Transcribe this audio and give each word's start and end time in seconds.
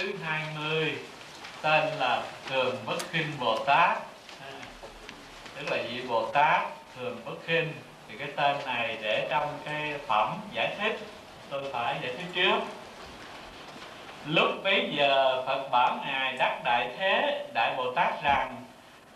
thứ 0.00 0.12
20 0.24 0.94
tên 1.62 1.84
là 1.98 2.22
Thường 2.48 2.76
Bất 2.86 2.98
Kinh 3.12 3.32
Bồ 3.40 3.58
Tát. 3.58 3.98
À, 4.40 4.52
tức 5.56 5.70
là 5.70 5.82
vị 5.88 6.02
Bồ 6.08 6.26
Tát 6.26 6.62
Thường 6.96 7.16
Bất 7.24 7.34
Kinh 7.46 7.72
thì 8.08 8.18
cái 8.18 8.28
tên 8.36 8.56
này 8.66 8.98
để 9.02 9.26
trong 9.30 9.58
cái 9.64 9.94
phẩm 10.06 10.36
giải 10.52 10.76
thích 10.78 10.98
tôi 11.50 11.62
phải 11.72 11.96
giải 12.02 12.12
thích 12.18 12.26
trước. 12.34 12.60
Lúc 14.26 14.50
bấy 14.64 14.90
giờ 14.96 15.42
Phật 15.46 15.68
bảo 15.70 15.98
ngài 16.06 16.36
đắc 16.38 16.60
đại 16.64 16.90
thế 16.98 17.46
đại 17.54 17.74
Bồ 17.76 17.92
Tát 17.92 18.22
rằng 18.22 18.56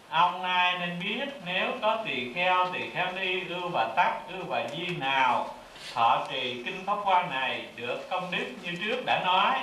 ông 0.09 0.43
ai 0.43 0.79
nên 0.79 1.01
biết 1.05 1.29
nếu 1.47 1.67
có 1.83 1.99
tỳ 2.07 2.35
kheo 2.35 2.67
tỳ 2.73 2.91
kheo 2.91 3.13
ni 3.13 3.41
ưu 3.49 3.69
và 3.69 3.93
tắc 3.97 4.13
ưu 4.33 4.45
và 4.45 4.69
di 4.77 4.87
nào 4.87 5.55
thọ 5.95 6.27
trì 6.31 6.63
kinh 6.65 6.87
pháp 6.87 6.97
hoa 7.05 7.27
này 7.31 7.65
được 7.77 8.11
công 8.11 8.31
đức 8.31 8.47
như 8.63 8.71
trước 8.81 9.03
đã 9.07 9.23
nói? 9.25 9.55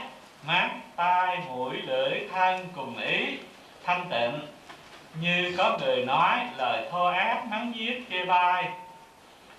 Mắt 0.43 0.69
tai 0.95 1.37
mũi 1.47 1.81
lưỡi 1.81 2.19
thân 2.33 2.67
cùng 2.75 2.97
ý. 2.97 3.37
Thanh 3.83 4.05
tịnh 4.09 4.47
như 5.21 5.55
có 5.57 5.77
người 5.77 6.05
nói 6.05 6.39
lời 6.57 6.87
thô 6.91 7.05
ác 7.05 7.45
mắng 7.49 7.71
giết 7.75 8.03
chê 8.09 8.25
bai. 8.25 8.69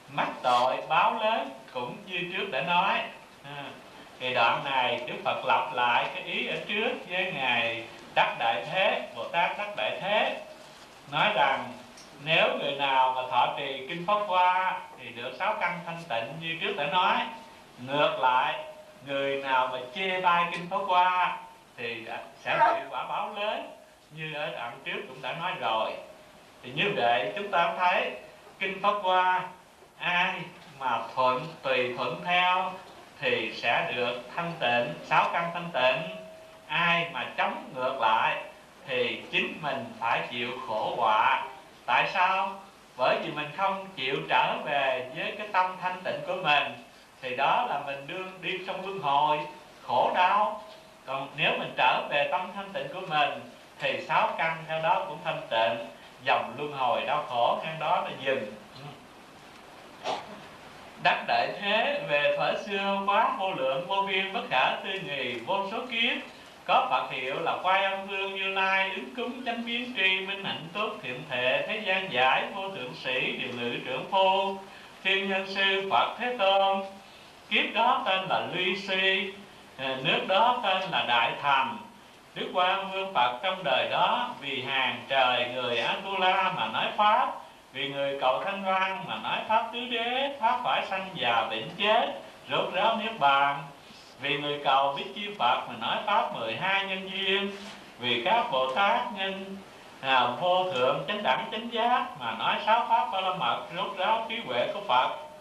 Mắc 0.08 0.28
tội 0.42 0.76
báo 0.88 1.14
lớn 1.14 1.50
cũng 1.72 1.96
như 2.06 2.18
trước 2.32 2.50
đã 2.52 2.60
nói. 2.60 3.00
À, 3.44 3.64
thì 4.20 4.34
đoạn 4.34 4.64
này 4.64 5.00
đức 5.06 5.14
phật 5.24 5.44
lặp 5.44 5.74
lại 5.74 6.06
cái 6.14 6.24
ý 6.24 6.46
ở 6.46 6.56
trước 6.68 6.90
với 7.08 7.32
ngài 7.32 7.84
đắc 8.14 8.36
đại 8.38 8.64
thế 8.70 9.08
bồ 9.16 9.24
tát 9.24 9.58
đắc 9.58 9.76
đại 9.76 9.98
thế. 10.00 10.40
Nói 11.12 11.32
rằng 11.34 11.64
nếu 12.24 12.58
người 12.58 12.72
nào 12.72 13.12
mà 13.16 13.22
thọ 13.30 13.54
trì 13.58 13.86
kinh 13.88 14.06
pháp 14.06 14.18
hoa 14.26 14.80
thì 14.98 15.08
được 15.08 15.32
sáu 15.38 15.54
căn 15.60 15.78
thanh 15.86 16.02
tịnh 16.08 16.32
như 16.40 16.56
trước 16.60 16.74
đã 16.76 16.86
nói. 16.86 17.16
Ngược 17.86 18.18
lại 18.20 18.64
người 19.06 19.42
nào 19.42 19.68
mà 19.72 19.78
chê 19.94 20.20
bai 20.20 20.44
kinh 20.52 20.70
pháp 20.70 20.80
hoa 20.86 21.38
thì 21.76 22.04
sẽ 22.40 22.58
bị 22.58 22.80
quả 22.90 23.06
báo 23.08 23.34
lớn. 23.34 23.70
Như 24.16 24.34
ở 24.34 24.50
đoạn 24.52 24.78
trước 24.84 25.00
cũng 25.08 25.22
đã 25.22 25.32
nói 25.32 25.52
rồi. 25.60 25.92
Thì 26.62 26.72
như 26.72 26.92
vậy 26.96 27.32
chúng 27.36 27.50
ta 27.50 27.74
thấy 27.78 28.10
kinh 28.58 28.82
pháp 28.82 28.94
hoa 29.02 29.42
ai 29.98 30.34
mà 30.78 31.02
thuận 31.14 31.46
tùy 31.62 31.94
thuận 31.96 32.24
theo 32.24 32.72
thì 33.20 33.52
sẽ 33.54 33.92
được 33.96 34.22
thanh 34.36 34.52
tịnh 34.60 34.94
sáu 35.04 35.30
căn 35.32 35.50
thanh 35.54 35.70
tịnh. 35.72 36.16
Ai 36.66 37.10
mà 37.12 37.24
chống 37.36 37.70
ngược 37.74 38.00
lại 38.00 38.36
thì 38.86 39.22
chính 39.30 39.58
mình 39.62 39.84
phải 40.00 40.20
chịu 40.30 40.50
khổ 40.66 40.94
họa. 40.96 41.44
Tại 41.86 42.10
sao? 42.14 42.60
Bởi 42.96 43.18
vì 43.22 43.30
mình 43.30 43.50
không 43.56 43.86
chịu 43.96 44.16
trở 44.28 44.56
về 44.64 45.10
với 45.16 45.34
cái 45.38 45.48
tâm 45.52 45.76
thanh 45.82 46.00
tịnh 46.04 46.20
của 46.26 46.36
mình 46.42 46.72
thì 47.22 47.36
đó 47.36 47.66
là 47.68 47.80
mình 47.86 48.06
đương 48.06 48.32
đi 48.40 48.50
trong 48.66 48.86
luân 48.86 48.98
hồi, 48.98 49.38
khổ 49.82 50.12
đau. 50.14 50.62
Còn 51.06 51.28
nếu 51.36 51.50
mình 51.58 51.72
trở 51.76 52.08
về 52.10 52.28
tâm 52.30 52.40
thanh 52.54 52.72
tịnh 52.72 52.88
của 52.94 53.06
mình, 53.08 53.30
thì 53.78 54.00
sáu 54.00 54.34
căn 54.38 54.56
theo 54.68 54.80
đó 54.82 55.04
cũng 55.08 55.18
thanh 55.24 55.40
tịnh. 55.50 55.86
Dòng 56.24 56.54
luân 56.58 56.72
hồi 56.72 57.02
đau 57.06 57.24
khổ 57.28 57.58
ngang 57.64 57.76
đó 57.80 58.00
là 58.04 58.10
dừng. 58.24 58.52
Đắc 61.02 61.24
đại 61.28 61.48
thế 61.60 62.02
về 62.08 62.36
thuở 62.36 62.62
xưa 62.66 63.02
quá 63.06 63.36
vô 63.38 63.52
lượng, 63.52 63.86
vô 63.86 64.02
biên, 64.08 64.32
bất 64.32 64.42
khả 64.50 64.76
tư 64.84 64.90
nghì 65.06 65.32
vô 65.32 65.68
số 65.70 65.78
kiếp. 65.90 66.16
Có 66.64 66.86
Phật 66.90 67.10
hiệu 67.10 67.40
là 67.40 67.56
Quay 67.62 67.84
Âm 67.84 68.06
Vương 68.06 68.34
Như 68.34 68.48
Lai, 68.48 68.90
ứng 68.96 69.14
cúng 69.16 69.44
chánh 69.46 69.66
biến 69.66 69.94
tri, 69.96 70.26
minh 70.26 70.44
hạnh 70.44 70.68
tốt, 70.72 70.90
thiện 71.02 71.22
thể 71.30 71.64
thế 71.68 71.82
gian 71.86 72.12
giải, 72.12 72.44
vô 72.54 72.68
thượng 72.68 72.94
sĩ, 72.94 73.32
điều 73.32 73.52
nữ 73.60 73.76
trưởng 73.84 74.04
phu. 74.10 74.56
Thiên 75.04 75.30
nhân 75.30 75.46
sư 75.46 75.88
Phật 75.90 76.16
Thế 76.18 76.36
Tôn 76.38 76.82
kiếp 77.52 77.74
đó 77.74 78.02
tên 78.06 78.28
là 78.28 78.46
ly 78.54 78.76
si 78.76 79.32
ờ, 79.78 79.96
nước 80.04 80.20
đó 80.28 80.60
tên 80.62 80.90
là 80.90 81.04
Đại 81.08 81.32
Thành. 81.42 81.76
Đức 82.34 82.50
Quan 82.54 82.90
Vương 82.92 83.14
Phật 83.14 83.38
trong 83.42 83.64
đời 83.64 83.88
đó 83.90 84.30
vì 84.40 84.62
hàng 84.62 85.02
trời 85.08 85.48
người 85.54 85.78
Atula 85.78 86.52
mà 86.56 86.66
nói 86.66 86.86
pháp 86.96 87.32
vì 87.72 87.88
người 87.88 88.18
cầu 88.20 88.42
thanh 88.44 88.64
văn 88.64 89.04
mà 89.08 89.16
nói 89.22 89.38
pháp 89.48 89.70
tứ 89.72 89.84
đế 89.90 90.36
pháp 90.40 90.60
phải 90.64 90.86
sanh 90.90 91.08
già 91.14 91.46
bệnh 91.50 91.68
chết 91.78 92.20
rốt 92.50 92.72
ráo 92.72 92.96
niết 92.96 93.18
bàn. 93.18 93.62
Vì 94.20 94.38
người 94.38 94.60
cầu 94.64 94.94
biết 94.96 95.04
chi 95.14 95.28
Phật 95.38 95.60
mà 95.68 95.74
nói 95.80 95.96
pháp 96.06 96.34
12 96.34 96.86
nhân 96.86 97.10
duyên 97.10 97.50
vì 97.98 98.22
các 98.24 98.46
Bồ 98.52 98.74
Tát 98.74 99.00
nhân 99.16 99.56
à, 100.00 100.28
vô 100.40 100.72
thượng 100.72 101.04
chánh 101.08 101.22
đẳng 101.22 101.48
chánh 101.52 101.72
giác 101.72 102.06
mà 102.20 102.34
nói 102.38 102.56
sáu 102.66 102.86
pháp 102.88 103.08
ba 103.12 103.20
la 103.20 103.34
mật 103.34 103.62
rốt 103.76 103.96
ráo 103.96 104.26
trí 104.28 104.36
huệ 104.46 104.68
của 104.74 104.80
Phật 104.88 105.31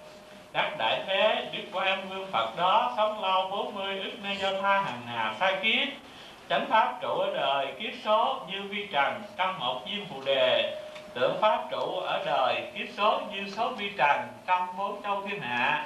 đắc 0.53 0.72
đại 0.78 1.03
thế 1.07 1.50
đức 1.53 1.63
quan 1.72 2.09
vương 2.09 2.28
Phật 2.31 2.57
đó 2.57 2.94
sống 2.97 3.22
lâu 3.22 3.47
40 3.51 4.00
ức 4.00 4.12
nay 4.23 4.38
do 4.41 4.51
tha 4.62 4.81
hàng 4.81 5.01
hà 5.06 5.35
sai 5.39 5.56
kiếp 5.63 5.88
chánh 6.50 6.66
pháp 6.69 6.97
trụ 7.01 7.07
ở 7.07 7.34
đời, 7.34 7.67
kiếp 7.79 7.94
số 8.03 8.39
như 8.51 8.62
vi 8.69 8.88
trần 8.91 9.22
trong 9.38 9.59
một 9.59 9.81
diêm 9.85 10.06
phù 10.06 10.22
đề. 10.25 10.78
Tượng 11.13 11.38
pháp 11.41 11.63
trụ 11.72 12.00
ở 12.00 12.23
đời, 12.25 12.72
kiếp 12.75 12.88
số 12.97 13.22
như 13.31 13.50
số 13.56 13.69
vi 13.69 13.91
trần 13.97 14.28
trong 14.45 14.67
bốn 14.78 15.03
châu 15.03 15.22
thiên 15.28 15.41
hạ. 15.41 15.85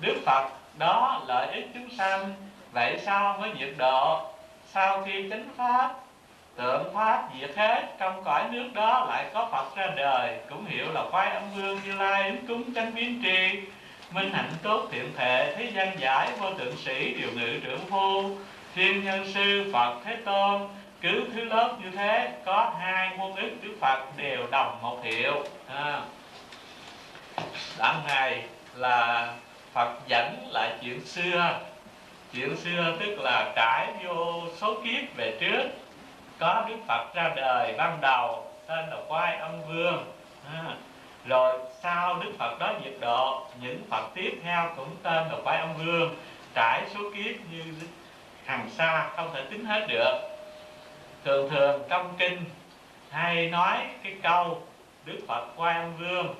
Đức 0.00 0.14
phật 0.26 0.48
đó 0.78 1.20
lợi 1.26 1.52
ích 1.52 1.68
chúng 1.74 1.90
sanh, 1.90 2.34
vậy 2.72 2.98
sao 3.04 3.38
mới 3.40 3.50
nhiệt 3.50 3.74
độ 3.78 4.20
sau 4.66 5.02
khi 5.06 5.30
chánh 5.30 5.48
pháp 5.56 6.01
tượng 6.56 6.94
pháp 6.94 7.28
diệt 7.40 7.56
hết, 7.56 7.82
trong 7.98 8.24
cõi 8.24 8.44
nước 8.50 8.68
đó 8.74 9.06
lại 9.08 9.26
có 9.34 9.48
phật 9.52 9.76
ra 9.76 9.86
đời. 9.96 10.38
Cũng 10.50 10.64
hiểu 10.64 10.92
là 10.92 11.04
khoái 11.10 11.30
âm 11.30 11.42
vương 11.56 11.80
như 11.84 11.92
lai 11.92 12.22
ứng 12.22 12.46
cúng 12.48 12.74
chánh 12.74 12.94
biến 12.94 13.22
tri. 13.22 13.60
Minh 14.10 14.30
hạnh 14.32 14.50
tốt 14.62 14.88
thiện 14.92 15.12
thể 15.16 15.54
thế 15.56 15.70
gian 15.74 16.00
giải, 16.00 16.28
vô 16.40 16.54
tượng 16.58 16.76
sĩ, 16.76 17.14
điều 17.14 17.28
ngự 17.32 17.60
trưởng 17.64 17.80
phu. 17.90 18.30
Thiên 18.74 19.04
nhân 19.04 19.32
sư 19.34 19.70
phật 19.72 19.94
thế 20.04 20.16
tôn 20.24 20.68
cứ 21.00 21.24
thứ 21.34 21.44
lớp 21.44 21.76
như 21.82 21.90
thế, 21.90 22.32
có 22.44 22.72
hai 22.80 23.10
môn 23.18 23.34
ức 23.36 23.50
đức 23.62 23.76
phật 23.80 24.04
đều 24.16 24.46
đồng 24.50 24.78
một 24.82 24.98
hiệu. 25.04 25.44
À. 25.68 26.00
đoạn 27.78 28.00
này 28.08 28.42
là 28.74 29.28
phật 29.72 29.94
dẫn 30.06 30.48
lại 30.50 30.70
chuyện 30.82 31.06
xưa. 31.06 31.60
Chuyện 32.34 32.56
xưa 32.56 32.96
tức 33.00 33.16
là 33.18 33.52
trải 33.56 33.86
vô 34.04 34.42
số 34.56 34.74
kiếp 34.84 35.16
về 35.16 35.36
trước 35.40 35.81
có 36.38 36.64
đức 36.68 36.76
phật 36.88 37.14
ra 37.14 37.32
đời 37.36 37.74
ban 37.78 38.00
đầu, 38.00 38.44
tên 38.66 38.90
là 38.90 38.96
quai 39.08 39.36
âm 39.36 39.62
vương. 39.68 40.04
À. 40.54 40.76
rồi 41.24 41.58
sau 41.82 42.18
đức 42.24 42.32
phật 42.38 42.58
đó 42.58 42.72
diệt 42.84 42.94
độ, 43.00 43.46
những 43.60 43.82
phật 43.90 44.08
tiếp 44.14 44.40
theo 44.44 44.70
cũng 44.76 44.96
tên 45.02 45.28
là 45.28 45.34
quai 45.44 45.58
âm 45.58 45.74
vương. 45.74 46.16
Trải 46.54 46.82
số 46.94 47.00
kiếp 47.16 47.34
như 47.50 47.64
hàng 48.44 48.70
xa 48.70 49.08
không 49.16 49.30
thể 49.34 49.44
tính 49.50 49.64
hết 49.64 49.86
được. 49.88 50.20
Thường 51.24 51.50
thường 51.50 51.82
trong 51.88 52.14
kinh 52.18 52.44
hay 53.10 53.48
nói 53.48 53.78
cái 54.02 54.14
câu 54.22 54.62
đức 55.04 55.18
phật 55.28 55.46
quan 55.56 55.92
vương 55.98 56.34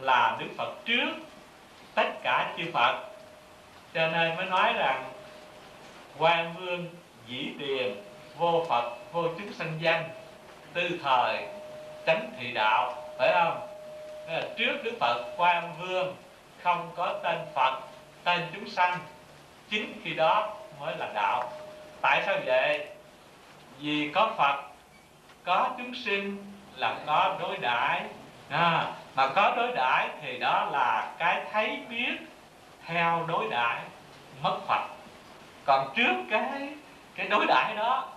là 0.00 0.36
đức 0.40 0.48
phật 0.56 0.74
trước 0.84 1.10
tất 1.94 2.08
cả 2.22 2.54
chư 2.58 2.64
phật. 2.72 2.98
Cho 3.94 4.08
nên 4.08 4.36
mới 4.36 4.46
nói 4.46 4.72
rằng 4.72 5.04
quan 6.18 6.54
vương 6.54 6.88
dĩ 7.26 7.50
điền 7.58 7.94
vô 8.38 8.64
phật 8.68 8.90
vô 9.12 9.22
chúng 9.38 9.52
sanh 9.52 9.78
danh 9.80 10.08
tư 10.74 10.98
thời 11.04 11.46
chánh 12.06 12.30
thị 12.38 12.52
đạo 12.52 12.94
phải 13.18 13.30
không? 13.34 13.68
Là 14.28 14.42
trước 14.56 14.84
đức 14.84 14.92
phật 15.00 15.24
quan 15.36 15.74
vương 15.80 16.16
không 16.62 16.90
có 16.96 17.14
tên 17.22 17.38
phật 17.54 17.80
tên 18.24 18.40
chúng 18.54 18.68
sanh 18.68 18.98
chính 19.70 20.00
khi 20.04 20.14
đó 20.14 20.54
mới 20.80 20.96
là 20.96 21.10
đạo. 21.14 21.52
Tại 22.00 22.22
sao 22.26 22.38
vậy? 22.46 22.86
Vì 23.78 24.10
có 24.14 24.30
phật 24.36 24.62
có 25.44 25.70
chúng 25.78 25.94
sinh 25.94 26.52
là 26.76 26.96
có 27.06 27.36
đối 27.40 27.56
đãi. 27.56 28.02
À, 28.50 28.92
mà 29.14 29.28
có 29.28 29.54
đối 29.56 29.72
đãi 29.76 30.08
thì 30.22 30.38
đó 30.38 30.68
là 30.72 31.12
cái 31.18 31.42
thấy 31.52 31.78
biết 31.88 32.16
theo 32.86 33.24
đối 33.28 33.48
đãi 33.50 33.80
mất 34.42 34.58
phật. 34.66 34.82
Còn 35.66 35.92
trước 35.96 36.14
cái 36.30 36.68
cái 37.14 37.28
đối 37.28 37.46
đãi 37.46 37.74
đó 37.74 38.08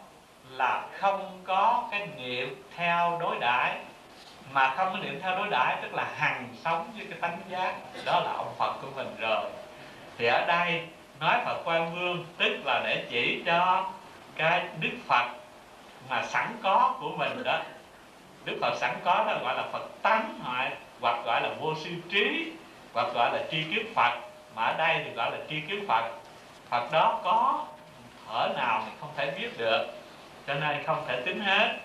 là 0.49 0.83
không 0.99 1.41
có 1.43 1.83
cái 1.91 2.07
niệm 2.17 2.63
theo 2.75 3.17
đối 3.21 3.39
đãi. 3.39 3.77
Mà 4.51 4.73
không 4.75 4.89
có 4.93 4.99
niệm 4.99 5.19
theo 5.21 5.37
đối 5.37 5.47
đãi 5.47 5.77
tức 5.81 5.93
là 5.93 6.07
hằng 6.15 6.47
sống 6.63 6.91
với 6.97 7.05
cái 7.09 7.19
tánh 7.21 7.37
giác 7.49 7.75
đó 8.05 8.19
là 8.19 8.31
ông 8.37 8.53
phật 8.57 8.73
của 8.81 8.87
mình 8.95 9.15
rồi. 9.19 9.45
Thì 10.17 10.25
ở 10.25 10.45
đây 10.45 10.87
nói 11.19 11.37
Phật 11.45 11.61
Quan 11.65 11.95
Vương 11.95 12.25
tức 12.37 12.57
là 12.65 12.81
để 12.85 13.05
chỉ 13.09 13.43
cho 13.45 13.91
cái 14.35 14.65
Đức 14.79 14.97
Phật 15.07 15.27
mà 16.09 16.23
sẵn 16.23 16.57
có 16.63 16.95
của 16.99 17.09
mình 17.09 17.43
đó. 17.43 17.59
Đức 18.45 18.57
Phật 18.61 18.77
sẵn 18.77 18.95
có 19.03 19.23
đó 19.27 19.37
gọi 19.43 19.55
là 19.55 19.63
Phật 19.71 20.01
tánh 20.01 20.39
hoặc, 20.43 20.71
hoặc 21.01 21.17
gọi 21.25 21.41
là 21.41 21.49
vô 21.59 21.75
sư 21.75 21.89
trí 22.09 22.51
hoặc 22.93 23.07
gọi 23.13 23.31
là 23.33 23.43
tri 23.51 23.63
kiến 23.63 23.93
Phật. 23.95 24.19
Mà 24.55 24.65
ở 24.65 24.73
đây 24.77 25.01
thì 25.05 25.11
gọi 25.11 25.31
là 25.31 25.37
tri 25.49 25.59
kiến 25.59 25.85
Phật. 25.87 26.11
Phật 26.69 26.91
đó 26.91 27.19
có 27.23 27.65
thở 28.27 28.49
nào 28.55 28.81
mình 28.85 28.95
không 28.99 29.09
thể 29.17 29.31
biết 29.31 29.49
được 29.57 29.87
cho 30.47 30.53
nên 30.53 30.83
không 30.83 31.05
thể 31.07 31.21
tính 31.25 31.39
hết. 31.39 31.77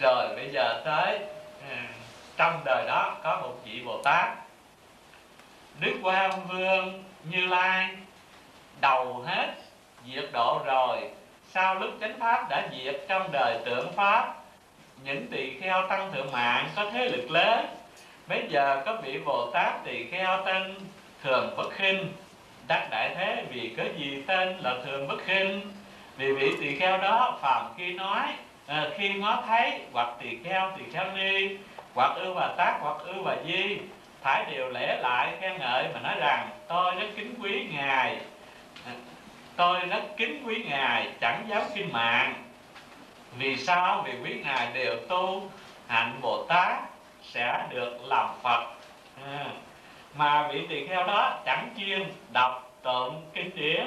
Rồi, 0.00 0.36
bây 0.36 0.50
giờ 0.52 0.82
tới 0.84 1.18
ừ, 1.68 1.76
trong 2.36 2.60
đời 2.64 2.86
đó 2.86 3.16
có 3.22 3.40
một 3.40 3.54
vị 3.64 3.82
Bồ 3.84 4.02
Tát. 4.02 4.28
Đức 5.80 5.94
Quan 6.02 6.30
Vương 6.48 7.04
như 7.24 7.46
lai 7.46 7.88
đầu 8.80 9.24
hết 9.26 9.54
diệt 10.06 10.24
độ 10.32 10.62
rồi, 10.66 11.10
sau 11.50 11.74
lúc 11.74 11.90
chánh 12.00 12.18
pháp 12.18 12.48
đã 12.50 12.68
diệt 12.72 13.00
trong 13.08 13.32
đời 13.32 13.58
tượng 13.64 13.92
pháp, 13.92 14.34
những 15.04 15.26
tỳ 15.30 15.60
kheo 15.60 15.88
tăng 15.88 16.12
thượng 16.12 16.32
mạng 16.32 16.68
có 16.76 16.90
thế 16.90 17.08
lực 17.08 17.30
lớn. 17.30 17.66
Bây 18.26 18.42
giờ 18.48 18.82
có 18.86 18.94
vị 18.94 19.18
bồ 19.24 19.50
tát 19.50 19.84
tỳ 19.84 20.10
kheo 20.10 20.42
tên 20.44 20.74
thường 21.22 21.54
bất 21.56 21.70
khinh. 21.72 22.12
Đắc 22.68 22.88
đại 22.90 23.14
thế 23.14 23.44
vì 23.50 23.74
cớ 23.76 23.82
gì 23.96 24.22
tên 24.26 24.58
là 24.58 24.74
thường 24.84 25.08
bất 25.08 25.16
khinh? 25.24 25.72
Vì 26.18 26.32
vị 26.32 26.52
tỳ 26.60 26.78
kheo 26.78 26.98
đó 26.98 27.38
phàm 27.42 27.66
khi 27.76 27.92
nói 27.92 28.26
à, 28.66 28.86
khi 28.96 29.08
ngó 29.08 29.42
thấy 29.46 29.80
hoặc 29.92 30.08
tỳ 30.20 30.38
kheo 30.44 30.72
tỳ 30.78 30.84
kheo 30.92 31.12
ni 31.16 31.56
hoặc 31.94 32.16
ư 32.16 32.34
bà 32.34 32.48
tác 32.56 32.78
hoặc 32.80 32.96
ư 33.04 33.22
bà 33.24 33.36
di 33.46 33.78
phải 34.22 34.44
đều 34.50 34.68
lễ 34.68 34.96
lại 35.00 35.32
khen 35.40 35.58
ngợi 35.58 35.88
mà 35.94 36.00
nói 36.00 36.14
rằng 36.18 36.48
tôi 36.68 36.94
rất 36.94 37.06
kính 37.16 37.34
quý 37.42 37.66
ngài. 37.72 38.16
Ờ, 38.86 38.92
tôi 39.56 39.80
rất 39.80 40.02
kính 40.16 40.42
quý 40.46 40.64
ngài 40.68 41.08
chẳng 41.20 41.44
dám 41.48 41.62
kinh 41.74 41.92
mạng. 41.92 42.34
Vì 43.38 43.56
sao? 43.56 44.04
Vì 44.06 44.12
quý 44.24 44.40
ngài 44.44 44.68
đều 44.74 44.96
tu 45.08 45.50
hạnh 45.86 46.18
bồ 46.20 46.44
tát 46.48 46.76
sẽ 47.22 47.66
được 47.70 47.98
làm 48.04 48.28
phật. 48.42 48.66
À, 49.24 49.46
mà 50.14 50.48
vị 50.48 50.66
tỳ 50.68 50.86
kheo 50.86 51.06
đó 51.06 51.40
chẳng 51.46 51.68
chuyên 51.78 52.12
đọc 52.32 52.70
tụng 52.82 53.22
kinh 53.34 53.50
điển 53.54 53.86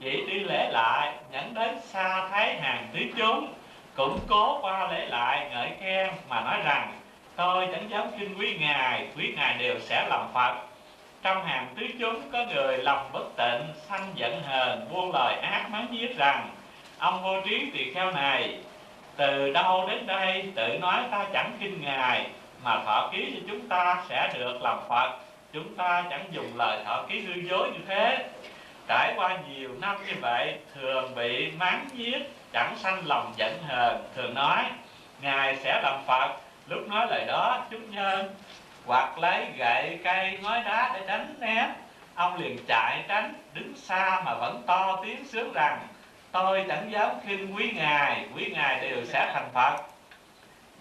chỉ 0.00 0.24
đi 0.26 0.38
lễ 0.38 0.70
lại 0.70 1.12
dẫn 1.32 1.54
đến 1.54 1.80
xa 1.80 2.28
thấy 2.32 2.54
hàng 2.54 2.88
tứ 2.94 3.00
chúng. 3.18 3.54
Cũng 3.96 4.18
cố 4.28 4.58
qua 4.62 4.92
lễ 4.92 5.06
lại, 5.06 5.46
ngợi 5.50 5.70
khen 5.80 6.08
mà 6.28 6.40
nói 6.40 6.58
rằng, 6.64 6.92
tôi 7.36 7.68
chẳng 7.72 7.90
dám 7.90 8.06
kinh 8.18 8.38
quý 8.38 8.56
ngài 8.60 9.06
quý 9.16 9.32
ngài 9.36 9.54
đều 9.58 9.78
sẽ 9.78 10.06
làm 10.08 10.20
phật. 10.34 10.54
Trong 11.22 11.44
hàng 11.44 11.66
tứ 11.76 11.86
chúng 12.00 12.30
có 12.32 12.44
người 12.54 12.78
lòng 12.78 13.10
bất 13.12 13.36
tịnh, 13.36 13.74
sanh 13.88 14.12
giận 14.14 14.42
hờn, 14.42 14.88
buông 14.92 15.12
lời 15.12 15.34
ác 15.42 15.70
mắng 15.70 15.86
nhiếc 15.90 16.16
rằng, 16.16 16.48
ông 16.98 17.22
vô 17.22 17.40
trí 17.40 17.70
tỳ 17.74 17.94
kheo 17.94 18.10
này, 18.10 18.58
từ 19.16 19.52
đâu 19.52 19.86
đến 19.88 20.06
đây 20.06 20.52
tự 20.54 20.78
nói 20.80 21.02
ta 21.10 21.26
chẳng 21.32 21.52
kinh 21.60 21.82
ngài, 21.82 22.26
mà 22.64 22.84
thọ 22.84 23.10
ký 23.12 23.32
cho 23.34 23.40
chúng 23.48 23.68
ta 23.68 24.02
sẽ 24.08 24.30
được 24.34 24.62
làm 24.62 24.78
phật. 24.88 25.18
Chúng 25.52 25.74
ta 25.76 26.04
chẳng 26.10 26.24
dùng 26.30 26.56
lời 26.56 26.84
thọ 26.84 27.02
ký 27.08 27.20
hư 27.20 27.32
dối 27.34 27.70
như 27.72 27.80
thế 27.88 28.24
trải 28.88 29.12
qua 29.16 29.38
nhiều 29.48 29.70
năm 29.80 29.96
như 30.06 30.12
vậy, 30.20 30.58
thường 30.74 31.14
bị 31.14 31.50
mắng 31.50 31.88
giết 31.92 32.18
chẳng 32.52 32.76
sanh 32.78 33.06
lòng 33.06 33.32
giận 33.36 33.62
hờn, 33.66 34.04
thường 34.16 34.34
nói, 34.34 34.64
ngài 35.20 35.56
sẽ 35.56 35.80
làm 35.82 36.04
phật. 36.06 36.36
Lúc 36.66 36.88
nói 36.88 37.06
lời 37.10 37.24
đó, 37.26 37.64
chúng 37.70 37.90
nhân 37.90 38.34
hoặc 38.86 39.18
lấy 39.18 39.46
gậy 39.56 39.98
cây 40.04 40.38
ngói 40.42 40.62
đá 40.64 40.90
để 40.94 41.06
đánh 41.06 41.34
ném. 41.40 41.68
Ông 42.14 42.36
liền 42.40 42.58
chạy 42.68 43.04
tránh, 43.08 43.34
đứng 43.54 43.76
xa 43.76 44.22
mà 44.24 44.34
vẫn 44.34 44.62
to 44.66 45.00
tiếng 45.04 45.24
sướng 45.24 45.52
rằng, 45.52 45.78
tôi 46.32 46.64
chẳng 46.68 46.90
dám 46.92 47.10
khinh 47.26 47.56
quý 47.56 47.72
ngài 47.76 48.26
quý 48.36 48.52
ngài 48.54 48.80
đều 48.80 49.04
sẽ 49.04 49.30
thành 49.34 49.48
phật. 49.54 49.76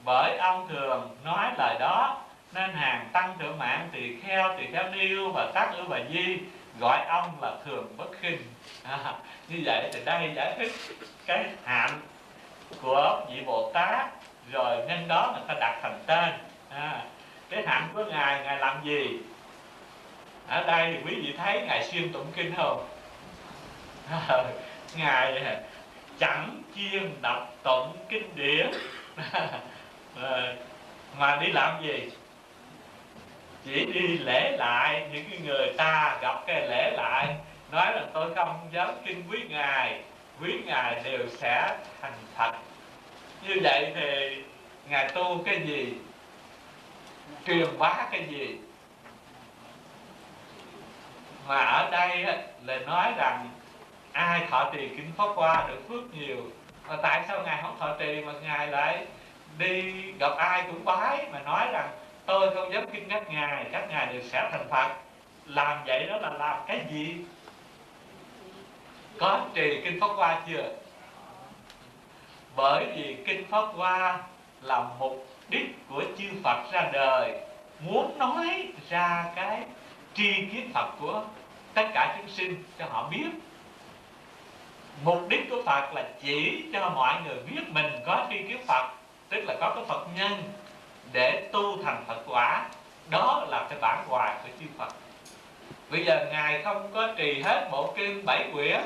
Bởi 0.05 0.37
ông 0.37 0.67
thường 0.67 1.17
nói 1.23 1.51
lời 1.57 1.75
đó, 1.79 2.21
nên 2.53 2.73
hàng 2.73 3.09
tăng 3.13 3.37
thượng 3.39 3.57
mạng 3.57 3.89
tỳ 3.91 4.19
kheo 4.21 4.57
tỳ 4.57 4.65
kheo 4.73 4.89
niêu 4.89 5.31
và 5.31 5.51
tác 5.53 5.71
ư 5.77 5.83
và 5.83 5.99
di 6.13 6.37
gọi 6.79 7.05
ông 7.05 7.41
là 7.41 7.51
thường 7.65 7.93
bất 7.97 8.09
khinh. 8.21 8.41
À, 8.83 9.13
như 9.47 9.61
vậy 9.65 9.89
thì 9.93 9.99
đây 10.05 10.31
giải 10.35 10.55
thích 10.57 10.71
cái 11.25 11.45
hạnh 11.63 12.01
của 12.81 13.25
vị 13.29 13.41
bồ 13.45 13.71
tát 13.73 14.09
rồi 14.51 14.85
nhân 14.87 15.07
đó 15.07 15.33
người 15.33 15.43
ta 15.47 15.53
đặt 15.59 15.79
thành 15.81 16.03
tên. 16.05 16.33
À, 16.69 17.03
cái 17.49 17.63
hạnh 17.67 17.89
của 17.93 18.05
ngài 18.05 18.43
ngài 18.43 18.57
làm 18.57 18.83
gì? 18.83 19.19
Ở 20.47 20.63
đây 20.63 20.93
thì 20.93 21.09
quý 21.09 21.15
vị 21.15 21.33
thấy 21.37 21.61
ngài 21.61 21.83
xuyên 21.83 22.13
tụng 22.13 22.31
kinh 22.35 22.55
không? 22.55 22.87
À, 24.11 24.43
ngài 24.97 25.57
chẳng 26.19 26.61
chuyên 26.75 27.21
đọc 27.21 27.53
tụng 27.63 27.97
kinh 28.09 28.35
điển. 28.35 28.71
À, 30.23 30.53
mà 31.17 31.35
đi 31.35 31.47
làm 31.47 31.83
gì? 31.83 32.09
Chỉ 33.65 33.85
đi 33.85 34.17
lễ 34.17 34.51
lại, 34.57 35.07
những 35.13 35.25
cái 35.29 35.39
người 35.39 35.73
ta 35.77 36.17
gặp 36.21 36.43
cái 36.47 36.67
lễ 36.67 36.91
lại. 36.91 37.35
Nói 37.71 37.95
là 37.95 38.05
tôi 38.13 38.35
không 38.35 38.69
dám 38.71 38.89
kinh 39.05 39.23
quý 39.29 39.39
ngài 39.49 40.01
quý 40.41 40.53
ngài 40.65 41.01
đều 41.03 41.27
sẽ 41.29 41.77
thành 42.01 42.13
thật. 42.37 42.51
Như 43.47 43.59
vậy 43.63 43.91
thì 43.95 44.41
ngài 44.89 45.09
tu 45.09 45.41
cái 45.45 45.61
gì? 45.65 45.93
Truyền 47.47 47.77
bá 47.79 48.07
cái 48.11 48.25
gì? 48.29 48.59
Mà 51.47 51.57
ở 51.57 51.89
đây 51.91 52.25
là 52.63 52.77
nói 52.77 53.13
rằng 53.17 53.49
ai 54.11 54.41
thọ 54.49 54.71
trì 54.73 54.87
kinh 54.87 55.11
pháp 55.17 55.27
qua 55.35 55.67
được 55.67 55.79
phước 55.89 56.13
nhiều, 56.13 56.51
mà 56.87 56.95
tại 57.01 57.23
sao 57.27 57.43
ngài 57.43 57.61
không 57.61 57.79
thọ 57.79 57.95
trì 57.99 58.21
mà 58.21 58.33
ngài 58.43 58.67
lại 58.67 59.05
đi 59.57 59.91
gặp 60.19 60.31
ai 60.37 60.63
cũng 60.67 60.85
bái 60.85 61.25
mà 61.31 61.39
nói 61.39 61.67
rằng 61.71 61.89
tôi 62.25 62.55
không 62.55 62.73
dám 62.73 62.85
kinh 62.93 63.09
các 63.09 63.29
ngài 63.29 63.65
các 63.71 63.89
ngài 63.89 64.13
đều 64.13 64.21
sẽ 64.21 64.49
thành 64.51 64.67
phật. 64.69 64.89
Làm 65.45 65.77
vậy 65.85 66.05
đó 66.05 66.17
là 66.17 66.29
làm 66.29 66.59
cái 66.67 66.81
gì? 66.91 67.15
Có 69.17 69.41
trì 69.53 69.81
kinh 69.83 69.99
pháp 70.01 70.07
hoa 70.07 70.41
chưa? 70.47 70.73
Bởi 72.55 72.85
vì 72.95 73.17
kinh 73.27 73.45
pháp 73.49 73.65
hoa 73.65 74.19
là 74.61 74.85
mục 74.99 75.27
đích 75.49 75.75
của 75.89 76.03
chư 76.17 76.25
phật 76.43 76.71
ra 76.71 76.89
đời, 76.93 77.39
muốn 77.79 78.17
nói 78.17 78.67
ra 78.89 79.25
cái 79.35 79.63
tri 80.13 80.33
kiến 80.33 80.71
phật 80.73 80.89
của 80.99 81.23
tất 81.73 81.87
cả 81.93 82.15
chúng 82.17 82.29
sinh 82.29 82.63
cho 82.79 82.85
họ 82.89 83.09
biết. 83.09 83.29
Mục 85.03 85.21
đích 85.29 85.49
của 85.49 85.63
phật 85.65 85.93
là 85.93 86.09
chỉ 86.23 86.63
cho 86.73 86.89
mọi 86.89 87.21
người 87.25 87.35
biết 87.35 87.61
mình 87.69 87.91
có 88.05 88.27
tri 88.29 88.37
kiến 88.47 88.57
phật, 88.67 88.89
tức 89.29 89.43
là 89.47 89.55
có 89.59 89.71
cái 89.75 89.83
phật 89.87 90.07
nhân 90.17 90.43
để 91.11 91.49
tu 91.53 91.83
thành 91.83 92.03
Phật 92.07 92.23
quả. 92.27 92.65
Đó 93.09 93.45
là 93.49 93.67
cái 93.69 93.79
bản 93.81 94.05
hoài 94.07 94.35
của 94.43 94.49
chư 94.59 94.65
Phật. 94.77 94.93
Bây 95.89 96.05
giờ 96.05 96.25
ngài 96.31 96.63
không 96.63 96.89
có 96.93 97.07
trì 97.17 97.41
hết 97.41 97.69
bộ 97.71 97.93
kinh 97.97 98.25
bảy 98.25 98.49
quyển 98.53 98.81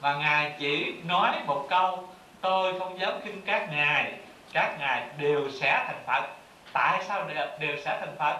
mà 0.00 0.16
ngài 0.16 0.54
chỉ 0.58 0.94
nói 1.04 1.30
một 1.46 1.66
câu 1.70 2.08
tôi 2.40 2.78
không 2.78 3.00
dám 3.00 3.12
khinh 3.24 3.42
các 3.46 3.68
ngài 3.72 4.12
các 4.52 4.76
ngài 4.78 5.06
đều 5.18 5.50
sẽ 5.50 5.84
thành 5.86 6.02
Phật. 6.06 6.28
Tại 6.72 7.04
sao 7.08 7.28
đều, 7.28 7.46
đều 7.60 7.76
sẽ 7.84 7.98
thành 8.00 8.16
Phật? 8.18 8.38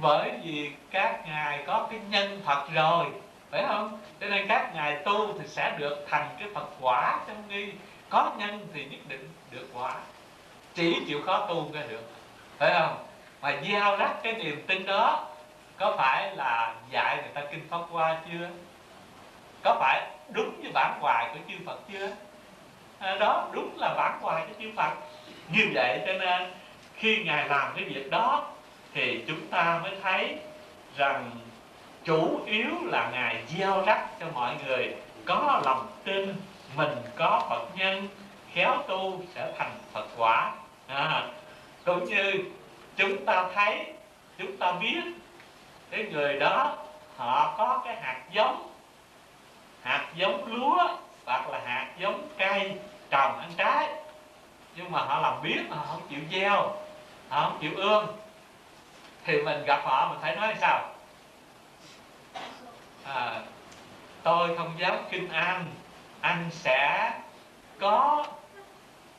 Bởi 0.00 0.30
vì 0.44 0.70
các 0.90 1.26
ngài 1.26 1.64
có 1.66 1.86
cái 1.90 2.00
nhân 2.10 2.40
Phật 2.44 2.68
rồi 2.74 3.06
phải 3.50 3.64
không? 3.66 4.00
Cho 4.20 4.26
nên 4.26 4.48
các 4.48 4.74
ngài 4.74 4.96
tu 4.96 5.38
thì 5.38 5.48
sẽ 5.48 5.74
được 5.78 6.06
thành 6.10 6.28
cái 6.38 6.48
Phật 6.54 6.66
quả 6.80 7.20
trong 7.28 7.48
nghi. 7.48 7.72
Có 8.08 8.32
nhân 8.38 8.66
thì 8.74 8.84
nhất 8.84 9.00
định 9.08 9.32
được 9.52 9.66
quả 9.74 9.94
chỉ 10.74 10.96
chịu 11.06 11.22
khó 11.26 11.46
tu 11.46 11.68
mới 11.72 11.82
được. 11.88 12.10
Phải 12.58 12.74
không? 12.80 13.04
Mà 13.42 13.56
gieo 13.68 13.96
rắc 13.96 14.22
cái 14.22 14.32
niềm 14.32 14.62
tin 14.66 14.86
đó 14.86 15.26
có 15.78 15.94
phải 15.98 16.36
là 16.36 16.74
dạy 16.90 17.16
người 17.16 17.30
ta 17.34 17.40
kinh 17.50 17.68
pháp 17.70 17.80
qua 17.92 18.20
chưa? 18.32 18.48
Có 19.64 19.76
phải 19.80 20.06
đúng 20.28 20.62
như 20.62 20.68
bản 20.74 20.98
hoài 21.00 21.26
của 21.32 21.40
chư 21.48 21.54
Phật 21.66 21.78
chưa? 21.92 22.08
À, 22.98 23.16
đó 23.20 23.48
đúng 23.52 23.78
là 23.78 23.94
bản 23.96 24.18
hoài 24.20 24.46
của 24.48 24.54
chư 24.60 24.70
Phật. 24.76 24.92
Như 25.48 25.70
vậy 25.74 26.00
cho 26.06 26.12
nên 26.12 26.52
khi 26.94 27.24
ngài 27.24 27.48
làm 27.48 27.72
cái 27.76 27.84
việc 27.84 28.10
đó 28.10 28.46
thì 28.94 29.24
chúng 29.28 29.46
ta 29.46 29.80
mới 29.82 29.92
thấy 30.02 30.36
rằng 30.96 31.30
chủ 32.04 32.40
yếu 32.46 32.70
là 32.84 33.10
ngài 33.12 33.42
gieo 33.48 33.82
rắc 33.86 34.20
cho 34.20 34.26
mọi 34.34 34.54
người 34.66 34.94
có 35.24 35.60
lòng 35.64 35.86
tin 36.04 36.34
mình 36.76 36.98
có 37.16 37.46
Phật 37.50 37.66
nhân 37.76 38.08
khéo 38.54 38.82
tu 38.88 39.22
sẽ 39.34 39.52
thành 39.58 39.78
Phật 39.92 40.06
quả. 40.16 40.52
À, 40.86 41.28
cũng 41.84 42.04
như 42.04 42.44
chúng 42.96 43.24
ta 43.24 43.48
thấy 43.54 43.86
chúng 44.38 44.56
ta 44.56 44.72
biết 44.72 45.02
cái 45.90 46.04
người 46.04 46.38
đó 46.38 46.76
họ 47.16 47.54
có 47.58 47.82
cái 47.84 47.96
hạt 47.96 48.20
giống 48.32 48.72
hạt 49.82 50.06
giống 50.14 50.44
lúa 50.46 50.88
hoặc 51.24 51.50
là 51.50 51.60
hạt 51.64 51.86
giống 51.98 52.28
cây 52.38 52.72
trồng 53.10 53.38
ăn 53.38 53.50
trái. 53.56 53.88
Nhưng 54.76 54.92
mà 54.92 55.00
họ 55.04 55.20
làm 55.20 55.42
biết 55.42 55.60
mà 55.68 55.76
họ 55.76 55.84
không 55.84 56.02
chịu 56.10 56.20
gieo 56.32 56.74
họ 57.28 57.48
không 57.48 57.58
chịu 57.60 57.72
ươm. 57.76 58.06
Thì 59.24 59.42
mình 59.42 59.64
gặp 59.64 59.80
họ 59.84 60.08
mình 60.08 60.18
phải 60.22 60.36
nói 60.36 60.54
sao? 60.60 60.88
À, 63.04 63.40
tôi 64.22 64.56
không 64.56 64.72
dám 64.78 64.96
kinh 65.10 65.28
anh 65.28 65.64
anh 66.20 66.48
sẽ 66.50 67.12
có 67.80 68.24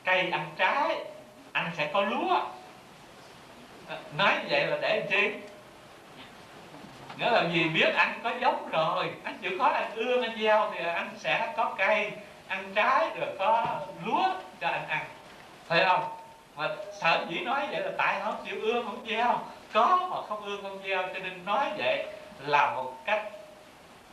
cây 0.04 0.30
ăn 0.30 0.50
trái 0.56 0.96
anh 1.52 1.70
sẽ 1.76 1.90
có 1.92 2.00
lúa. 2.00 2.40
Nói 4.18 4.32
vậy 4.50 4.66
là 4.66 4.76
để 4.80 4.98
làm 4.98 5.08
chi? 5.10 5.32
Nghĩa 7.18 7.30
là 7.30 7.44
vì 7.52 7.64
biết 7.64 7.94
anh 7.94 8.20
có 8.22 8.32
giống 8.40 8.68
rồi 8.70 9.10
anh 9.24 9.38
chịu 9.42 9.58
khó 9.58 9.64
anh 9.64 9.90
ương 9.94 10.22
anh 10.22 10.38
gieo 10.40 10.70
thì 10.74 10.84
anh 10.84 11.10
sẽ 11.18 11.52
có 11.56 11.74
cây, 11.78 12.12
ăn 12.48 12.72
trái 12.74 13.10
rồi 13.20 13.28
có 13.38 13.80
lúa 14.04 14.28
cho 14.60 14.68
anh 14.68 14.88
ăn. 14.88 15.04
Phải 15.66 15.84
không? 15.84 16.04
Mà 16.56 16.68
sở 17.00 17.26
dĩ 17.28 17.40
nói 17.40 17.66
vậy 17.70 17.80
là 17.80 17.90
tại 17.98 18.20
không 18.24 18.44
chịu 18.46 18.60
ương 18.62 18.84
không 18.86 19.06
gieo. 19.08 19.40
Có 19.72 20.08
mà 20.10 20.16
không 20.28 20.44
ương 20.44 20.62
không 20.62 20.78
gieo, 20.84 21.02
cho 21.02 21.18
nên 21.18 21.44
nói 21.44 21.66
vậy 21.78 22.06
là 22.38 22.74
một 22.74 22.92
cách 23.04 23.22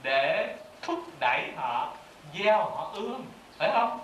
để 0.04 0.56
thúc 0.82 1.00
đẩy 1.20 1.44
họ, 1.56 1.94
gieo 2.40 2.58
họ 2.58 2.92
ương 2.94 3.26
phải 3.58 3.70
không? 3.74 4.00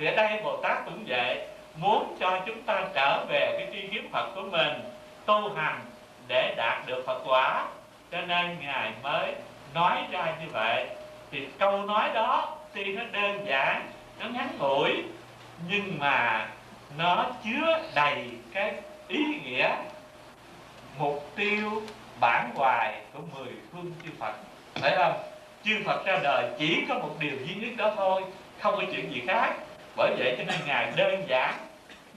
Thì 0.00 0.06
ở 0.06 0.14
đây 0.16 0.40
bồ 0.44 0.56
tát 0.56 0.84
cũng 0.84 1.04
vậy 1.06 1.38
muốn 1.76 2.16
cho 2.20 2.40
chúng 2.46 2.62
ta 2.62 2.82
trở 2.94 3.24
về 3.28 3.56
cái 3.58 3.68
tri 3.72 3.88
kiến 3.88 4.08
phật 4.12 4.30
của 4.34 4.42
mình, 4.42 4.72
tu 5.26 5.52
hành 5.56 5.80
để 6.28 6.54
đạt 6.56 6.86
được 6.86 7.02
phật 7.06 7.22
quả. 7.26 7.66
Cho 8.12 8.20
nên 8.20 8.56
ngài 8.60 8.92
mới 9.02 9.34
nói 9.74 9.98
ra 10.10 10.34
như 10.40 10.46
vậy. 10.52 10.86
Thì 11.30 11.46
câu 11.58 11.82
nói 11.82 12.08
đó 12.14 12.56
tuy 12.74 12.84
nó 12.84 13.02
đơn 13.12 13.46
giản, 13.46 13.88
nó 14.20 14.26
ngắn 14.28 14.48
ngủi, 14.58 14.90
nhưng 15.68 15.98
mà 15.98 16.48
nó 16.98 17.26
chứa 17.44 17.82
đầy 17.94 18.24
cái 18.52 18.74
ý 19.08 19.24
nghĩa, 19.44 19.70
mục 20.98 21.30
tiêu, 21.36 21.82
bản 22.20 22.50
hoài 22.54 22.94
của 23.12 23.20
mười 23.34 23.52
phương 23.72 23.92
chư 24.04 24.10
Phật. 24.18 24.32
Phải 24.74 24.96
không? 24.96 25.22
Chư 25.64 25.82
Phật 25.84 26.06
ra 26.06 26.18
đời 26.22 26.50
chỉ 26.58 26.84
có 26.88 26.94
một 26.94 27.10
điều 27.18 27.36
duy 27.46 27.54
nhất 27.54 27.76
đó 27.76 27.92
thôi, 27.96 28.24
không 28.60 28.76
có 28.76 28.82
chuyện 28.92 29.12
gì 29.12 29.22
khác 29.26 29.54
bởi 30.00 30.14
vậy 30.18 30.34
cho 30.38 30.44
nên 30.44 30.56
ngài 30.66 30.92
đơn 30.96 31.24
giản 31.28 31.54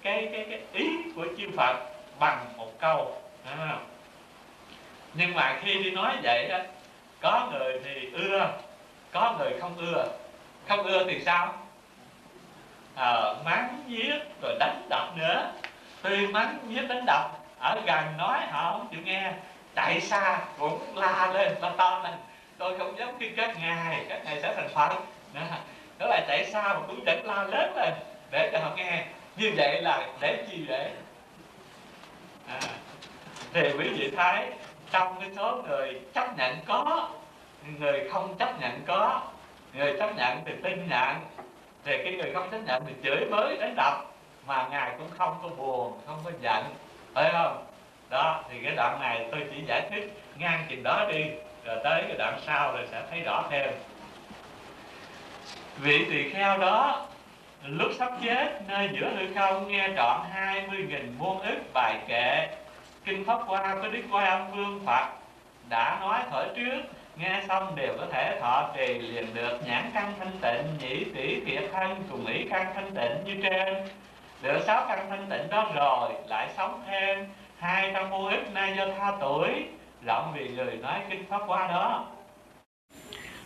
cái 0.03 0.29
cái 0.31 0.45
cái 0.49 0.59
ý 0.73 0.89
của 1.15 1.25
chư 1.37 1.43
Phật 1.57 1.75
bằng 2.19 2.45
một 2.57 2.79
câu 2.79 3.15
à. 3.45 3.77
nhưng 5.13 5.33
mà 5.33 5.59
khi 5.61 5.83
đi 5.83 5.91
nói 5.91 6.15
vậy 6.23 6.47
đó 6.49 6.57
có 7.21 7.49
người 7.51 7.79
thì 7.83 8.09
ưa 8.13 8.51
có 9.11 9.35
người 9.39 9.51
không 9.61 9.77
ưa. 9.77 10.05
Không 10.67 10.83
ưa 10.83 11.05
thì 11.05 11.21
sao? 11.25 11.53
À, 12.95 13.33
mắng 13.45 13.83
giết 13.87 14.15
rồi 14.41 14.55
đánh 14.59 14.85
đập 14.89 15.17
nữa. 15.17 15.51
Tuy 16.01 16.27
mắng 16.27 16.57
giết 16.67 16.87
đánh 16.89 17.05
đập 17.05 17.31
ở 17.59 17.81
gần 17.85 18.17
nói 18.17 18.39
họ 18.51 18.71
không 18.71 18.87
chịu 18.91 19.01
nghe. 19.03 19.33
Chạy 19.75 20.01
xa 20.01 20.39
cũng 20.59 20.97
la 20.97 21.31
lên 21.33 21.55
la 21.61 21.73
to 21.77 22.01
lên. 22.03 22.13
Tôi 22.57 22.77
không 22.77 22.97
dám 22.97 23.09
khuyên 23.17 23.35
các 23.35 23.57
ngài 23.61 24.05
các 24.09 24.25
ngài 24.25 24.41
sẽ 24.41 24.53
thành 24.55 24.69
phật 24.73 24.95
nó 25.99 26.07
lại 26.07 26.23
tại 26.27 26.45
sao 26.51 26.79
mà 26.79 26.87
cũng 26.87 27.03
vẫn 27.05 27.25
la 27.25 27.43
lớn 27.43 27.73
lên 27.75 27.93
để 28.31 28.49
cho 28.53 28.59
họ 28.59 28.75
nghe. 28.75 29.05
Như 29.35 29.51
vậy 29.57 29.81
là 29.81 30.07
để 30.19 30.45
chi 30.49 30.65
để? 30.67 30.91
à, 32.47 32.59
thì 33.53 33.71
quý 33.79 33.89
vị 33.89 34.11
thấy 34.17 34.45
trong 34.91 35.15
cái 35.19 35.29
số 35.35 35.61
người 35.67 35.99
chấp 36.13 36.37
nhận 36.37 36.55
có 36.65 37.09
người 37.79 38.09
không 38.11 38.35
chấp 38.37 38.61
nhận 38.61 38.81
có 38.87 39.21
người 39.73 39.95
chấp 39.99 40.15
nhận 40.15 40.41
thì 40.45 40.51
tin 40.63 40.87
nhận 40.89 41.15
thì 41.85 41.97
cái 42.03 42.13
người 42.13 42.33
không 42.33 42.49
chấp 42.51 42.59
nhận 42.65 42.83
thì 42.87 42.93
chửi 43.03 43.25
bới 43.31 43.57
đánh 43.57 43.73
đập 43.75 44.05
mà 44.47 44.67
ngài 44.71 44.91
cũng 44.97 45.09
không 45.17 45.37
có 45.43 45.49
buồn 45.49 45.99
không 46.07 46.19
có 46.25 46.31
giận 46.41 46.63
phải 47.13 47.29
không? 47.31 47.65
Đó 48.09 48.43
thì 48.49 48.57
cái 48.63 48.73
đoạn 48.75 48.99
này 49.01 49.27
tôi 49.31 49.41
chỉ 49.51 49.63
giải 49.67 49.81
thích 49.89 50.13
ngang 50.37 50.65
chừng 50.69 50.83
đó 50.83 51.05
đi 51.11 51.23
rồi 51.65 51.77
tới 51.83 52.03
cái 52.07 52.17
đoạn 52.17 52.39
sau 52.45 52.71
rồi 52.71 52.87
sẽ 52.91 53.03
thấy 53.09 53.21
rõ 53.21 53.43
thêm 53.49 53.71
vị 55.77 56.05
tỳ 56.09 56.29
kheo 56.29 56.57
đó, 56.57 57.05
lúc 57.65 57.91
sắp 57.99 58.11
chết, 58.23 58.61
nơi 58.67 58.89
giữa 58.93 59.09
hư 59.17 59.33
không 59.35 59.67
nghe 59.67 59.89
trọn 59.95 60.21
hai 60.31 60.67
mươi 60.67 60.85
nghìn 60.89 61.15
muôn 61.19 61.41
ức 61.41 61.57
bài 61.73 61.95
kệ. 62.07 62.47
Kinh 63.05 63.25
pháp 63.25 63.39
hoa 63.45 63.75
có 63.81 63.87
đức 63.87 64.01
quan 64.11 64.25
âm 64.25 64.51
vương 64.51 64.81
phật 64.85 65.07
đã 65.69 65.97
nói 66.01 66.19
thổi 66.31 66.45
trước, 66.55 66.81
nghe 67.15 67.41
xong 67.47 67.75
đều 67.75 67.93
có 67.99 68.05
thể 68.11 68.39
thọ 68.41 68.69
trì 68.77 68.87
liền 68.99 69.33
được. 69.33 69.59
Nhãn 69.67 69.91
căn 69.93 70.13
thanh 70.19 70.31
tịnh, 70.41 70.77
nhĩ 70.79 71.03
tỷ 71.03 71.39
thiệt 71.45 71.63
thân, 71.73 72.03
cùng 72.11 72.25
ý 72.25 72.45
căn 72.49 72.65
thanh 72.75 72.91
tịnh 72.95 73.23
như 73.25 73.49
trên. 73.49 73.73
Được 74.41 74.59
sáu 74.65 74.85
căn 74.87 75.05
thanh 75.09 75.25
tịnh 75.29 75.49
đó 75.49 75.71
rồi, 75.75 76.09
lại 76.27 76.49
sống 76.57 76.81
thêm 76.87 77.25
hai 77.59 77.91
trăm 77.93 78.09
muôn 78.09 78.29
ức 78.29 78.53
nay 78.53 78.73
do 78.77 78.85
tha 78.99 79.11
tuổi, 79.21 79.49
rộng 80.05 80.33
vì 80.35 80.49
người 80.49 80.77
nói 80.81 80.99
kinh 81.09 81.25
pháp 81.29 81.41
hoa 81.47 81.67
đó. 81.67 82.05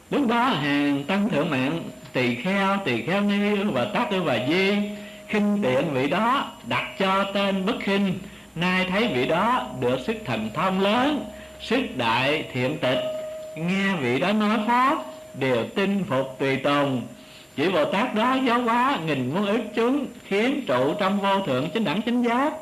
Lúc 0.09 0.27
đó 0.29 0.43
hàng 0.43 1.03
tăng 1.07 1.29
thượng 1.29 1.49
mạng 1.49 1.79
tỳ 2.17 2.35
kheo 2.35 2.77
tỳ 2.85 3.01
kheo 3.01 3.21
ni 3.21 3.55
và 3.63 3.85
tát 3.85 4.07
và 4.25 4.39
di. 4.49 4.73
Khinh 5.27 5.59
tiện 5.63 5.93
vị 5.93 6.07
đó 6.07 6.51
đặt 6.67 6.83
cho 6.99 7.23
tên 7.33 7.65
bất 7.65 7.75
khinh. 7.79 8.19
Nay 8.55 8.85
thấy 8.89 9.07
vị 9.07 9.27
đó 9.27 9.67
được 9.79 9.99
sức 10.07 10.15
thần 10.25 10.49
thông 10.53 10.79
lớn, 10.79 11.25
sức 11.61 11.81
đại 11.97 12.45
thiện 12.53 12.77
tịch. 12.77 12.99
Nghe 13.57 13.95
vị 13.95 14.19
đó 14.19 14.31
nói 14.31 14.59
pháp, 14.67 14.97
đều 15.39 15.65
tin 15.75 16.03
phục 16.03 16.35
tùy 16.39 16.55
tùng. 16.55 17.01
Chỉ 17.55 17.69
bồ 17.69 17.85
tát 17.85 18.15
đó 18.15 18.37
giáo 18.47 18.61
hóa 18.61 18.97
nghìn 19.05 19.33
muôn 19.33 19.45
ức 19.45 19.61
chúng, 19.75 20.05
khiến 20.27 20.61
trụ 20.67 20.93
trong 20.99 21.21
vô 21.21 21.41
thượng 21.45 21.69
chính 21.69 21.83
đẳng 21.83 22.01
chính 22.01 22.21
giác. 22.21 22.53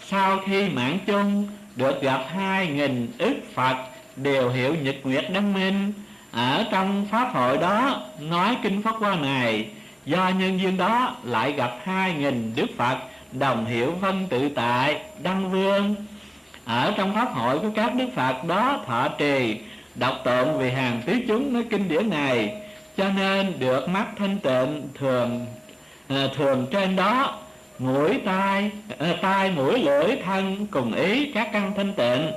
Sau 0.00 0.38
khi 0.46 0.68
mạng 0.68 0.98
chung, 1.06 1.48
được 1.76 2.02
gặp 2.02 2.24
hai 2.34 2.66
nghìn 2.66 3.12
ức 3.18 3.36
phật, 3.54 3.76
đều 4.16 4.50
hiểu 4.50 4.74
nhật 4.82 4.96
nguyệt 5.02 5.24
đăng 5.32 5.52
minh 5.52 5.92
ở 6.32 6.64
trong 6.70 7.06
pháp 7.10 7.30
hội 7.32 7.58
đó 7.58 8.02
nói 8.20 8.56
kinh 8.62 8.82
pháp 8.82 8.94
hoa 8.96 9.16
này, 9.16 9.66
do 10.04 10.28
nhân 10.28 10.60
duyên 10.60 10.76
đó 10.76 11.16
lại 11.24 11.52
gặp 11.52 11.78
hai 11.84 12.14
nghìn 12.14 12.52
đức 12.56 12.66
phật 12.76 12.96
đồng 13.32 13.66
hiểu 13.66 13.92
vân 14.00 14.26
tự 14.26 14.48
tại, 14.48 15.00
đăng 15.22 15.50
vương. 15.50 15.94
Ở 16.64 16.94
trong 16.96 17.14
pháp 17.14 17.32
hội 17.34 17.58
của 17.58 17.70
các 17.74 17.94
đức 17.94 18.08
phật 18.16 18.44
đó 18.44 18.80
thọ 18.86 19.08
trì, 19.08 19.60
đọc 19.94 20.14
tụng 20.24 20.58
vì 20.58 20.70
hàng 20.70 21.02
tứ 21.06 21.16
chúng 21.28 21.52
nói 21.52 21.64
kinh 21.70 21.88
điển 21.88 22.10
này, 22.10 22.62
cho 22.96 23.08
nên 23.08 23.58
được 23.58 23.88
mắt 23.88 24.06
thanh 24.18 24.38
tịnh 24.38 24.88
thường 24.98 25.46
ờ, 26.08 26.30
thường 26.36 26.66
trên 26.70 26.96
đó, 26.96 27.38
mũi 27.78 28.20
tai 28.24 28.70
ờ, 28.98 29.16
tai 29.22 29.50
mũi 29.50 29.78
lưỡi 29.78 30.16
thân 30.24 30.66
cùng 30.70 30.92
ý 30.94 31.32
các 31.32 31.48
căn 31.52 31.72
thanh 31.76 31.92
tịnh 31.92 32.32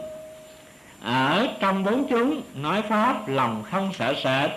ở 1.04 1.48
trong 1.60 1.84
bốn 1.84 2.08
chúng 2.10 2.42
nói 2.56 2.82
pháp 2.90 3.28
lòng 3.28 3.64
không 3.72 3.92
sợ 3.94 4.14
sệt. 4.24 4.52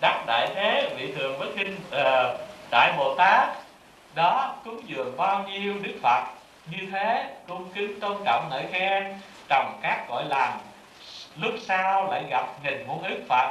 Đắc 0.00 0.24
đại 0.26 0.48
thế 0.54 0.94
vị 0.98 1.12
thường 1.12 1.38
bất 1.38 1.46
kinh 1.56 1.76
uh, 1.88 2.40
đại 2.70 2.92
bồ 2.98 3.14
tát 3.14 3.48
đó 4.14 4.54
cúng 4.64 4.80
dường 4.86 5.16
bao 5.16 5.42
nhiêu 5.42 5.74
đức 5.82 5.94
phật. 6.02 6.24
Như 6.70 6.78
thế 6.92 7.34
cung 7.48 7.72
kính 7.74 8.00
tôn 8.00 8.16
trọng 8.24 8.48
ngợi 8.50 8.64
khen 8.72 9.18
trồng 9.48 9.78
các 9.82 10.04
cõi 10.08 10.24
lành. 10.28 10.58
Lúc 11.36 11.54
sau 11.60 12.10
lại 12.10 12.24
gặp 12.30 12.46
nghìn 12.64 12.86
muôn 12.86 13.02
ức 13.02 13.20
phật. 13.28 13.50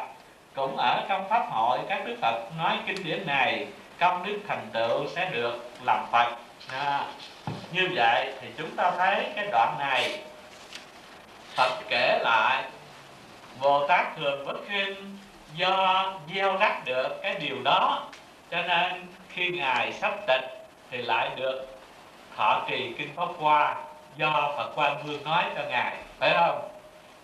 Cũng 0.56 0.78
ở 0.78 1.06
trong 1.10 1.30
pháp 1.30 1.46
hội 1.50 1.80
các 1.90 2.06
đức 2.06 2.16
phật 2.22 2.44
nói 2.58 2.78
kinh 2.88 3.04
điển 3.04 3.28
này 3.28 3.68
công 4.00 4.26
đức 4.26 4.40
thành 4.48 4.68
tựu 4.74 5.08
sẽ 5.16 5.30
được 5.30 5.72
làm 5.84 6.06
phật. 6.12 6.36
À, 6.72 7.06
như 7.72 7.90
vậy 7.96 8.34
thì 8.42 8.48
chúng 8.58 8.76
ta 8.76 8.92
thấy 8.98 9.26
cái 9.36 9.48
đoạn 9.52 9.76
này. 9.80 10.20
Phật 11.56 11.80
kể 11.90 12.20
lại, 12.24 12.64
Bồ 13.60 13.88
Tát 13.88 14.16
thường 14.16 14.46
bất 14.46 14.58
khinh 14.68 15.18
do 15.56 16.14
gieo 16.34 16.58
rắc 16.58 16.86
được 16.86 17.20
cái 17.24 17.36
điều 17.36 17.64
đó, 17.64 18.08
cho 18.52 18.62
nên 18.62 19.08
khi 19.30 19.48
ngài 19.48 19.94
sắp 19.94 20.14
tịch 20.28 20.66
thì 20.92 20.98
lại 20.98 21.30
được 21.36 21.68
thọ 22.38 22.62
trì 22.70 22.94
kinh 22.98 23.10
pháp 23.16 23.28
hoa 23.38 23.76
do 24.18 24.54
Phật 24.58 24.72
Quan 24.76 25.04
Vương 25.04 25.24
nói 25.24 25.44
cho 25.56 25.64
ngài, 25.70 25.98
phải 26.20 26.34
không? 26.34 26.70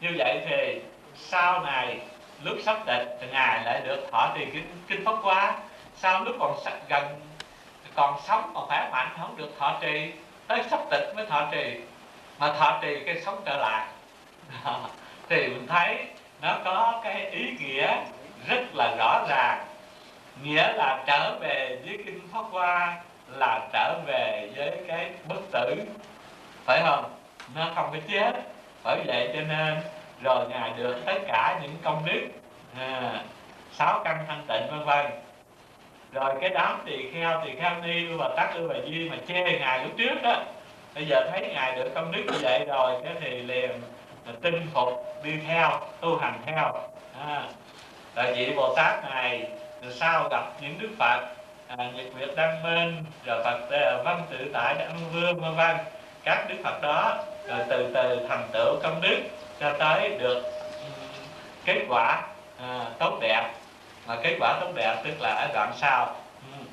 Như 0.02 0.10
vậy 0.18 0.42
thì 0.50 0.82
sau 1.16 1.60
này, 1.60 2.00
lúc 2.44 2.58
sắp 2.66 2.78
tịch 2.86 3.18
thì 3.22 3.28
ngài 3.32 3.64
lại 3.64 3.82
được 3.86 4.08
thọ 4.12 4.32
trì 4.36 4.46
kinh 4.46 4.84
kinh 4.88 5.06
pháp 5.06 5.16
hoa. 5.22 5.54
Sau 5.96 6.24
lúc 6.24 6.36
còn 6.40 6.56
gần, 6.90 7.04
còn 7.96 8.20
sống 8.28 8.52
còn 8.54 8.68
khỏe 8.68 8.90
mạnh 8.92 9.10
không 9.20 9.38
được 9.38 9.50
thọ 9.60 9.78
trì, 9.82 10.12
tới 10.48 10.64
sắp 10.70 10.80
tịch 10.92 11.14
mới 11.16 11.26
thọ 11.26 11.48
trì, 11.52 11.80
mà 12.40 12.54
thọ 12.54 12.80
trì 12.82 13.04
cái 13.06 13.22
sống 13.26 13.42
trở 13.46 13.58
lại 13.58 13.88
thì 15.30 15.48
mình 15.48 15.68
thấy 15.68 15.98
nó 16.42 16.58
có 16.66 17.02
cái 17.04 17.26
ý 17.26 17.52
nghĩa 17.60 17.96
rất 18.48 18.76
là 18.76 18.96
rõ 18.98 19.26
ràng. 19.30 19.66
Nghĩa 20.44 20.74
là 20.74 21.04
trở 21.08 21.36
về 21.40 21.80
với 21.86 21.98
kinh 22.06 22.20
pháp 22.34 22.44
hoa 22.52 22.96
là 23.30 23.68
trở 23.74 24.00
về 24.06 24.50
với 24.56 24.72
cái 24.88 25.10
bất 25.28 25.42
tử. 25.52 25.76
Phải 26.66 26.82
không? 26.86 27.04
Nó 27.56 27.72
không 27.76 27.90
có 27.92 27.98
chết. 28.12 28.32
Bởi 28.84 29.00
vậy 29.06 29.30
cho 29.34 29.42
nên 29.42 29.78
rồi 30.22 30.46
ngài 30.50 30.72
được 30.78 31.02
tất 31.06 31.22
cả 31.28 31.60
những 31.62 31.76
công 31.84 32.06
đức 32.06 32.28
à, 32.80 33.22
sáu 33.72 34.02
căn 34.04 34.26
thanh 34.28 34.46
tịnh 34.48 34.72
vân 34.72 34.86
vân. 34.86 35.06
Rồi 36.12 36.36
cái 36.42 36.50
đám 36.50 36.82
tỳ 36.86 37.12
kheo 37.14 37.42
tỳ 37.46 37.52
kheo 37.60 37.72
ni 37.84 38.06
và 38.06 38.30
tắc 38.38 38.54
ư 38.54 38.68
và 38.68 38.76
di 38.86 39.10
mà 39.10 39.18
chê 39.28 39.60
ngài 39.60 39.84
lúc 39.84 39.92
trước 39.98 40.22
đó 40.24 40.44
bây 40.96 41.06
giờ 41.06 41.30
thấy 41.32 41.50
ngài 41.54 41.76
được 41.76 41.92
công 41.96 42.12
đức 42.12 42.24
như 42.28 42.40
vậy 42.42 42.66
rồi 42.68 43.02
thế 43.04 43.12
thì 43.22 43.30
liền 43.30 43.72
tinh 44.42 44.68
phục 44.74 45.06
đi 45.24 45.32
theo 45.48 45.82
tu 46.02 46.18
hành 46.18 46.40
theo. 46.46 46.74
À, 47.20 47.44
tại 48.16 48.34
vị 48.34 48.54
bồ 48.56 48.76
tát 48.76 49.04
này 49.10 49.50
sau 49.92 50.30
gặp 50.30 50.44
những 50.62 50.80
đức 50.80 50.90
phật 51.00 51.28
à, 51.68 51.76
nhật 51.76 52.06
nguyệt 52.16 52.30
đăng 52.36 52.64
minh 52.64 53.04
rồi 53.26 53.44
phật 53.44 53.70
à, 53.72 54.02
văn 54.04 54.22
tự 54.30 54.50
tại 54.54 54.76
đăng 54.80 55.00
vương 55.14 55.40
vân 55.40 55.56
vân. 55.56 55.78
Các 56.24 56.46
đức 56.50 56.56
phật 56.64 56.82
đó 56.82 57.24
rồi 57.48 57.60
từ 57.70 57.92
từ 57.94 58.28
thành 58.30 58.50
tựu 58.52 58.76
công 58.84 59.02
đức 59.02 59.18
cho 59.60 59.74
tới 59.80 60.10
được 60.10 60.44
ừ, 60.74 60.90
kết 61.66 61.86
quả 61.90 62.22
à, 62.62 62.86
tốt 63.00 63.18
đẹp. 63.22 63.52
Mà 64.08 64.16
kết 64.24 64.38
quả 64.40 64.58
tốt 64.62 64.72
đẹp 64.76 64.96
tức 65.04 65.22
là 65.22 65.30
ở 65.30 65.50
đoạn 65.54 65.72
sau. 65.78 66.16
Ừ. 66.54 66.66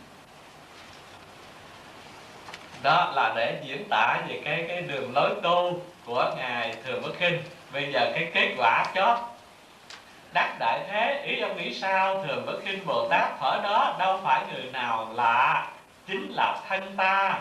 Đó 2.83 3.13
là 3.15 3.33
để 3.37 3.61
diễn 3.65 3.89
tả 3.91 4.17
về 4.29 4.41
cái 4.45 4.65
cái 4.69 4.83
đường 4.83 5.15
lối 5.15 5.31
tu 5.43 5.81
của 6.07 6.33
ngài 6.37 6.75
thường 6.85 7.03
bất 7.03 7.13
khinh. 7.19 7.43
Bây 7.73 7.93
giờ 7.93 8.13
cái 8.15 8.31
kết 8.35 8.55
quả 8.59 8.85
chót. 8.95 9.19
Đắc 10.35 10.57
đại 10.59 10.81
thế, 10.91 11.23
ý 11.27 11.41
ông 11.41 11.57
nghĩ 11.57 11.75
sao? 11.75 12.25
Thường 12.25 12.47
bất 12.47 12.61
kinh 12.65 12.87
bồ 12.87 13.09
tát 13.09 13.41
ở 13.41 13.61
đó, 13.63 13.95
đâu 13.99 14.21
phải 14.25 14.43
người 14.53 14.65
nào 14.73 15.09
lạ, 15.15 15.67
chính 16.07 16.33
là 16.33 16.57
thân 16.69 16.97
ta. 16.97 17.39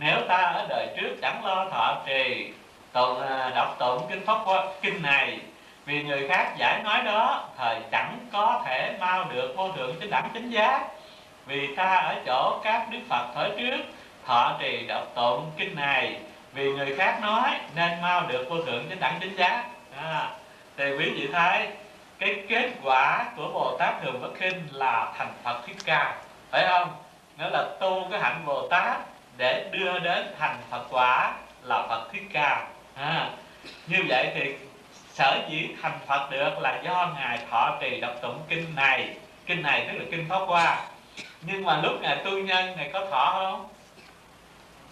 Nếu 0.00 0.20
ta 0.28 0.36
ở 0.36 0.66
đời 0.68 0.88
trước 0.96 1.16
chẳng 1.22 1.44
lo 1.44 1.66
thọ 1.70 1.96
trì, 2.06 2.52
tụng 2.92 3.22
à, 3.22 3.52
đọc 3.54 3.76
tụng 3.78 4.06
kinh 4.10 4.26
pháp 4.26 4.38
kinh 4.82 5.02
này, 5.02 5.38
vì 5.86 6.02
người 6.02 6.28
khác 6.28 6.54
giải 6.58 6.82
nói 6.84 7.02
đó, 7.04 7.48
thời 7.58 7.80
chẳng 7.90 8.18
có 8.32 8.62
thể 8.66 8.96
mau 9.00 9.24
được 9.24 9.52
vô 9.56 9.72
thượng 9.72 9.96
chính 10.00 10.10
đẳng 10.10 10.30
chính 10.34 10.50
giác. 10.50 10.80
Vì 11.46 11.74
ta 11.76 11.96
ở 11.96 12.14
chỗ 12.26 12.60
các 12.64 12.86
đức 12.90 12.98
phật 13.08 13.26
thời 13.34 13.50
trước, 13.58 13.84
thọ 14.26 14.56
trì, 14.60 14.86
đọc 14.86 15.06
tụng 15.14 15.50
kinh 15.56 15.74
này 15.74 16.16
vì 16.56 16.72
người 16.72 16.96
khác 16.96 17.18
nói 17.22 17.50
nên 17.74 18.02
mau 18.02 18.26
được 18.26 18.46
vô 18.50 18.56
thượng 18.62 18.86
chính 18.88 19.00
đẳng 19.00 19.18
chính 19.20 19.36
giác. 19.36 19.64
À, 19.96 20.30
thì 20.76 20.84
quý 20.98 21.10
vị 21.10 21.28
thấy 21.32 21.68
cái 22.18 22.44
kết 22.48 22.70
quả 22.82 23.24
của 23.36 23.50
bồ 23.52 23.76
tát 23.78 23.94
thường 24.02 24.20
bất 24.22 24.30
khinh 24.38 24.68
là 24.72 25.12
thành 25.18 25.32
phật 25.44 25.60
thích 25.66 25.76
ca. 25.84 26.14
Phải 26.50 26.66
không? 26.68 26.88
Nó 27.38 27.48
là 27.48 27.64
tu 27.80 28.08
cái 28.10 28.20
hạnh 28.20 28.42
bồ 28.46 28.68
tát 28.68 28.96
để 29.36 29.68
đưa 29.72 29.98
đến 29.98 30.26
thành 30.38 30.56
phật 30.70 30.84
quả 30.90 31.34
là 31.62 31.86
phật 31.88 32.08
thích 32.12 32.28
ca. 32.32 32.66
À, 32.94 33.30
như 33.86 33.98
vậy 34.08 34.30
thì 34.34 34.54
sở 35.12 35.38
dĩ 35.50 35.68
thành 35.82 35.98
phật 36.06 36.30
được 36.30 36.58
là 36.60 36.80
do 36.84 37.12
ngài 37.16 37.38
thọ 37.50 37.78
trì 37.80 38.00
đọc 38.00 38.12
tụng 38.22 38.42
kinh 38.48 38.74
này. 38.76 39.08
Kinh 39.46 39.62
này 39.62 39.86
tức 39.88 39.98
là 39.98 40.04
kinh 40.10 40.26
pháp 40.28 40.40
hoa. 40.46 40.78
Nhưng 41.42 41.64
mà 41.64 41.80
lúc 41.82 41.92
ngài 42.02 42.16
tu 42.16 42.30
nhân 42.30 42.76
ngài 42.76 42.90
có 42.92 43.06
thọ 43.10 43.32
không? 43.32 43.68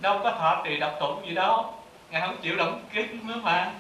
Đâu 0.01 0.21
có 0.23 0.31
thọ 0.31 0.63
trì 0.65 0.77
đọc 0.77 0.93
tụng 1.01 1.27
gì 1.27 1.35
đâu. 1.35 1.75
Ngài 2.11 2.21
không 2.21 2.37
chịu 2.43 2.57
động 2.57 2.85
kinh 2.93 3.27
nữa 3.27 3.41
mà. 3.43 3.71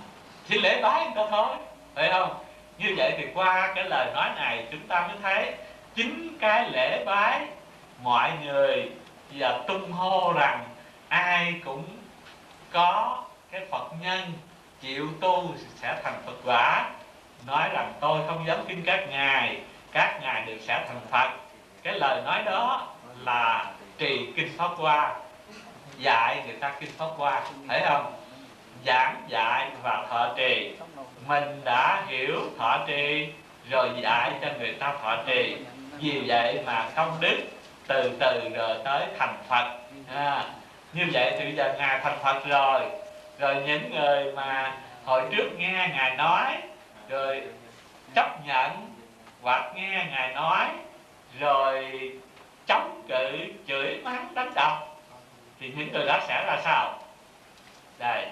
Chỉ 0.49 0.59
lễ 0.59 0.83
bái 0.83 1.05
người 1.05 1.15
ta 1.17 1.23
thôi. 1.31 1.57
Phải 1.95 2.11
không? 2.11 2.35
Như 2.79 2.95
vậy 2.97 3.15
thì 3.19 3.27
qua 3.35 3.73
cái 3.75 3.85
lời 3.85 4.13
nói 4.15 4.31
này 4.37 4.67
chúng 4.71 4.87
ta 4.89 5.07
mới 5.07 5.17
thấy 5.23 5.55
chính 5.95 6.39
cái 6.41 6.71
lễ 6.71 7.05
bái 7.05 7.41
mọi 8.03 8.33
người 8.45 8.91
và 9.33 9.59
tung 9.69 9.93
hô 9.93 10.33
rằng 10.33 10.65
ai 11.09 11.55
cũng 11.65 11.85
có 12.73 13.23
cái 13.51 13.61
phật 13.71 13.93
nhân 14.01 14.33
chịu 14.81 15.09
tu 15.21 15.55
sẽ 15.77 16.01
thành 16.05 16.23
phật 16.27 16.37
quả. 16.45 16.91
Nói 17.47 17.69
rằng 17.73 17.93
tôi 18.01 18.21
không 18.27 18.47
dám 18.47 18.59
kinh 18.69 18.83
các 18.85 19.07
ngài 19.11 19.61
các 19.93 20.19
ngài 20.23 20.43
đều 20.47 20.59
sẽ 20.61 20.85
thành 20.89 21.01
phật. 21.11 21.31
Cái 21.83 21.95
lời 21.99 22.23
nói 22.25 22.43
đó 22.43 22.89
là 23.25 23.73
trì 23.99 24.33
kinh 24.37 24.53
pháp 24.59 24.71
qua 24.79 25.17
dạy 25.99 26.43
người 26.47 26.57
ta 26.57 26.73
kinh 26.81 26.91
pháp 26.99 27.07
qua 27.17 27.43
thấy 27.69 27.83
không? 27.89 28.13
Giảng 28.87 29.23
dạy 29.29 29.71
và 29.83 30.07
thọ 30.11 30.35
trì. 30.37 30.73
Mình 31.27 31.61
đã 31.65 32.03
hiểu 32.07 32.41
thọ 32.59 32.85
trì 32.87 33.29
rồi 33.71 33.89
dạy 34.03 34.33
cho 34.43 34.49
người 34.59 34.73
ta 34.73 34.95
thọ 35.03 35.17
trì. 35.27 35.57
Vì 36.01 36.23
vậy 36.27 36.61
mà 36.67 36.89
công 36.97 37.17
đức 37.21 37.37
từ 37.87 38.17
từ 38.21 38.49
rồi 38.55 38.77
tới 38.85 39.07
thành 39.19 39.37
phật. 39.49 39.71
À, 40.15 40.45
như 40.93 41.05
vậy 41.13 41.35
thì 41.39 41.45
bây 41.45 41.55
giờ 41.55 41.75
ngài 41.79 42.01
thành 42.01 42.19
phật 42.23 42.47
rồi. 42.47 42.81
Rồi 43.39 43.55
những 43.67 43.91
người 43.91 44.33
mà 44.33 44.77
hồi 45.05 45.23
trước 45.31 45.49
nghe 45.59 45.91
ngài 45.95 46.17
nói 46.17 46.57
rồi 47.09 47.43
chấp 48.15 48.47
nhận 48.47 48.71
hoặc 49.43 49.73
nghe 49.75 50.07
ngài 50.11 50.35
nói 50.35 50.67
rồi 51.41 51.91
chống 52.67 53.03
cự 53.09 53.39
chửi 53.69 54.01
mắng 54.05 54.29
đánh 54.35 54.53
đập 54.55 54.94
thì 55.65 55.73
những 55.77 55.93
người 55.93 56.07
đó 56.07 56.19
sẽ 56.29 56.45
ra 56.47 56.59
sao? 56.65 56.95
Đây 57.99 58.27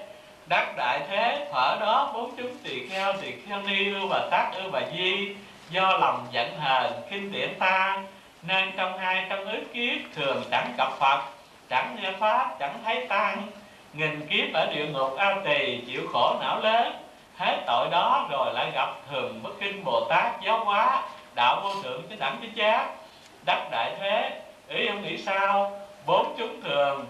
đắc 0.46 0.76
đại 0.76 1.00
thế, 1.08 1.48
thở 1.52 1.76
đó, 1.80 2.10
bốn 2.14 2.36
chúng 2.36 2.56
tỳ 2.64 2.88
kheo 2.88 3.12
tỳ 3.12 3.32
kheo 3.46 3.62
ni 3.62 3.92
ưu 3.92 4.08
bà 4.08 4.18
tác 4.30 4.50
ưu 4.54 4.70
bà 4.70 4.80
di. 4.96 5.36
Do 5.70 5.96
lòng 5.98 6.26
giận 6.30 6.58
hờn 6.58 6.92
kinh 7.10 7.32
điển 7.32 7.58
ta, 7.58 8.02
nên 8.42 8.72
trong 8.76 8.98
hai 8.98 9.26
trong 9.30 9.44
ước 9.44 9.62
kiếp 9.74 10.14
thường 10.14 10.42
chẳng 10.50 10.74
gặp 10.78 10.92
phật, 10.98 11.22
chẳng 11.68 11.96
nghe 12.00 12.12
pháp, 12.18 12.56
chẳng 12.58 12.78
thấy 12.84 13.06
tăng. 13.06 13.46
Nghìn 13.92 14.26
kiếp 14.26 14.54
ở 14.54 14.66
địa 14.74 14.86
ngục 14.86 15.16
ao 15.16 15.40
tỳ, 15.44 15.80
chịu 15.86 16.02
khổ 16.12 16.36
não 16.40 16.60
lớn. 16.60 16.92
Hết 17.38 17.62
tội 17.66 17.88
đó 17.90 18.28
rồi 18.30 18.54
lại 18.54 18.70
gặp 18.74 18.88
thường 19.10 19.40
bất 19.42 19.52
kinh 19.60 19.84
bồ 19.84 20.06
tát 20.08 20.40
giáo 20.44 20.64
hóa, 20.64 21.02
đạo 21.34 21.60
vô 21.64 21.82
thượng 21.82 22.02
chánh 22.08 22.18
đẳng 22.18 22.38
chánh 22.42 22.56
giác. 22.56 22.86
Đắc 23.46 23.68
đại 23.70 23.92
thế, 24.00 24.40
ý 24.68 24.86
ông 24.86 25.02
nghĩ 25.02 25.18
sao? 25.18 25.80
Bốn 26.06 26.34
chúng 26.38 26.62
thường 26.62 27.06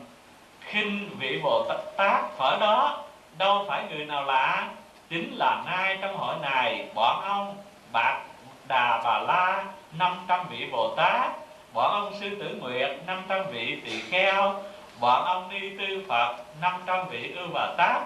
khinh 0.73 1.11
vị 1.19 1.41
bồ 1.43 1.67
tát 1.97 2.39
ở 2.39 2.59
đó, 2.61 2.99
đâu 3.39 3.65
phải 3.69 3.85
người 3.91 4.05
nào 4.05 4.25
lạ. 4.25 4.69
Chính 5.11 5.35
là 5.37 5.63
nay 5.67 5.99
trong 6.01 6.17
hội 6.17 6.35
này, 6.43 6.87
bọn 6.95 7.25
ông 7.25 7.57
bạc 7.93 8.21
đà 8.69 9.01
bà 9.05 9.19
la 9.19 9.65
500 9.93 10.47
vị 10.51 10.67
bồ 10.73 10.95
tát, 10.97 11.31
bọn 11.75 11.91
ông 11.93 12.15
sư 12.21 12.37
tử 12.41 12.57
nguyệt 12.61 12.91
500 13.07 13.45
vị 13.53 13.81
tỳ 13.85 14.01
kheo, 14.01 14.55
bọn 15.01 15.25
ông 15.25 15.49
ni 15.49 15.61
tư 15.79 16.05
phật 16.09 16.37
500 16.61 17.09
vị 17.09 17.33
ưu 17.37 17.49
bà 17.55 17.67
tát, 17.77 18.03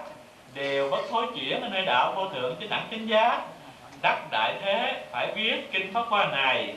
đều 0.53 0.89
bất 0.89 1.01
thối 1.09 1.25
chuyển 1.35 1.61
ở 1.61 1.69
nơi 1.69 1.85
đạo 1.85 2.13
vô 2.15 2.29
thượng 2.29 2.55
chánh 2.59 2.69
đẳng 2.69 2.87
chánh 2.91 3.09
giác. 3.09 3.41
Đắc 4.01 4.19
đại 4.31 4.55
thế 4.61 5.05
phải 5.11 5.31
viết 5.35 5.71
kinh 5.71 5.93
pháp 5.93 6.05
hoa 6.09 6.25
này 6.25 6.75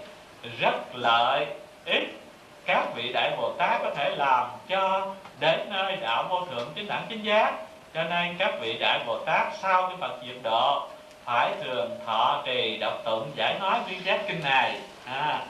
rất 0.60 0.74
lợi 0.94 1.46
ích 1.84 2.20
các 2.66 2.84
vị 2.94 3.12
đại 3.12 3.32
bồ 3.36 3.52
tát 3.52 3.80
có 3.82 3.90
thể 3.96 4.10
làm 4.16 4.46
cho 4.68 5.14
đến 5.40 5.60
nơi 5.70 5.96
đạo 5.96 6.26
vô 6.30 6.46
thượng 6.50 6.72
chính 6.74 6.86
đẳng 6.86 7.06
chính 7.08 7.22
giác. 7.22 7.52
Cho 7.94 8.02
nên 8.02 8.36
các 8.38 8.54
vị 8.60 8.78
đại 8.80 9.00
bồ 9.06 9.18
tát 9.18 9.46
sau 9.62 9.86
cái 9.86 9.96
phật 10.00 10.18
diệt 10.26 10.36
độ 10.42 10.88
phải 11.24 11.52
thường 11.64 11.98
thọ 12.06 12.42
trì 12.46 12.76
đọc 12.76 12.94
tụng 13.04 13.30
giải 13.36 13.56
nói 13.60 13.78
viên 13.88 14.04
giác 14.04 14.20
kinh 14.28 14.40
này. 14.44 14.80
À, 15.04 15.42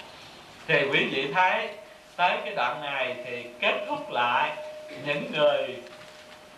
thì 0.66 0.83
quý 0.92 1.09
vị 1.12 1.33
thấy 1.35 1.68
tới 2.16 2.38
cái 2.44 2.55
đoạn 2.55 2.83
này 2.83 3.16
thì 3.25 3.46
kết 3.61 3.85
thúc 3.88 4.11
lại 4.11 4.51
những 5.05 5.33
người 5.33 5.77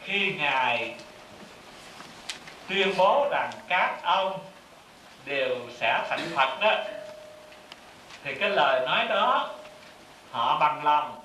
khi 0.04 0.34
ngài 0.38 0.94
tuyên 2.68 2.94
bố 2.98 3.28
rằng 3.30 3.50
các 3.68 4.02
ông 4.02 4.38
đều 5.24 5.56
sẽ 5.70 6.00
thành 6.08 6.30
phật 6.36 6.60
đó. 6.60 6.74
Thì 8.24 8.34
cái 8.34 8.50
lời 8.50 8.86
nói 8.86 9.06
đó 9.08 9.50
họ 10.32 10.58
bằng 10.58 10.84
lòng 10.84 11.20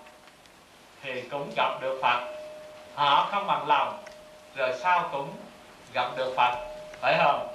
thì 1.03 1.21
cũng 1.21 1.51
gặp 1.55 1.81
được 1.81 1.99
phật. 2.01 2.19
Họ 2.95 3.27
không 3.31 3.47
bằng 3.47 3.67
lòng, 3.67 4.03
rồi 4.55 4.73
sau 4.79 5.09
cũng 5.11 5.29
gặp 5.93 6.07
được 6.17 6.33
phật. 6.37 6.55
Phải 7.01 7.15
không? 7.23 7.47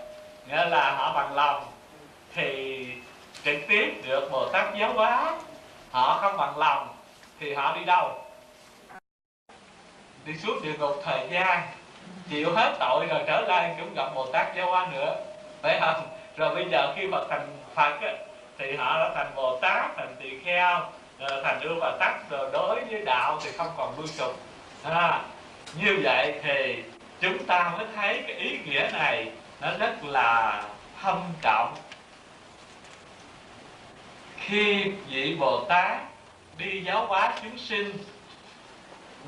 Nghĩa 0.46 0.64
là 0.64 0.90
họ 0.90 1.12
bằng 1.12 1.34
lòng 1.34 1.64
thì 2.34 2.86
trực 3.44 3.56
tiếp 3.68 4.02
được 4.04 4.28
bồ 4.32 4.48
tát 4.52 4.74
giáo 4.74 4.92
hóa. 4.92 5.38
Họ 5.90 6.18
không 6.22 6.36
bằng 6.36 6.58
lòng 6.58 6.88
thì 7.40 7.54
họ 7.54 7.76
đi 7.76 7.84
đâu? 7.84 8.24
Đi 10.24 10.32
suốt 10.38 10.62
địa 10.62 10.72
ngục 10.78 10.96
thời 11.04 11.28
gian. 11.30 11.62
Chịu 12.30 12.52
hết 12.56 12.76
tội 12.80 13.06
rồi 13.06 13.22
trở 13.26 13.40
lại 13.40 13.74
cũng 13.78 13.94
gặp 13.94 14.14
bồ 14.14 14.26
tát 14.26 14.46
giáo 14.56 14.70
hóa 14.70 14.88
nữa. 14.92 15.16
Phải 15.62 15.80
không? 15.80 16.08
Rồi 16.36 16.54
bây 16.54 16.68
giờ 16.70 16.92
khi 16.96 17.06
mà 17.06 17.18
thành 17.30 17.48
phật 17.74 18.00
thì 18.58 18.76
họ 18.76 18.98
đã 18.98 19.10
thành 19.14 19.34
bồ 19.34 19.58
tát, 19.58 19.96
thành 19.96 20.16
tỳ 20.20 20.38
kheo. 20.44 20.80
Ờ, 21.22 21.42
thành 21.44 21.60
đưa 21.60 21.74
và 21.80 21.96
tắc 22.00 22.30
rồi 22.30 22.50
đối 22.52 22.84
với 22.84 23.02
đạo 23.04 23.38
thì 23.44 23.50
không 23.56 23.72
còn 23.76 23.96
vương 23.96 24.06
sụp 24.06 24.36
à, 24.82 25.20
như 25.74 26.00
vậy 26.02 26.34
thì 26.42 26.82
chúng 27.20 27.46
ta 27.46 27.72
mới 27.76 27.86
thấy 27.96 28.24
cái 28.26 28.36
ý 28.36 28.58
nghĩa 28.64 28.90
này 28.92 29.32
nó 29.60 29.68
rất 29.78 30.04
là 30.04 30.62
thâm 31.02 31.22
trọng. 31.42 31.74
Khi 34.36 34.84
vị 35.08 35.36
bồ 35.40 35.64
tát 35.68 35.98
đi 36.58 36.82
giáo 36.84 37.06
hóa 37.06 37.34
chúng 37.42 37.58
sinh 37.58 37.92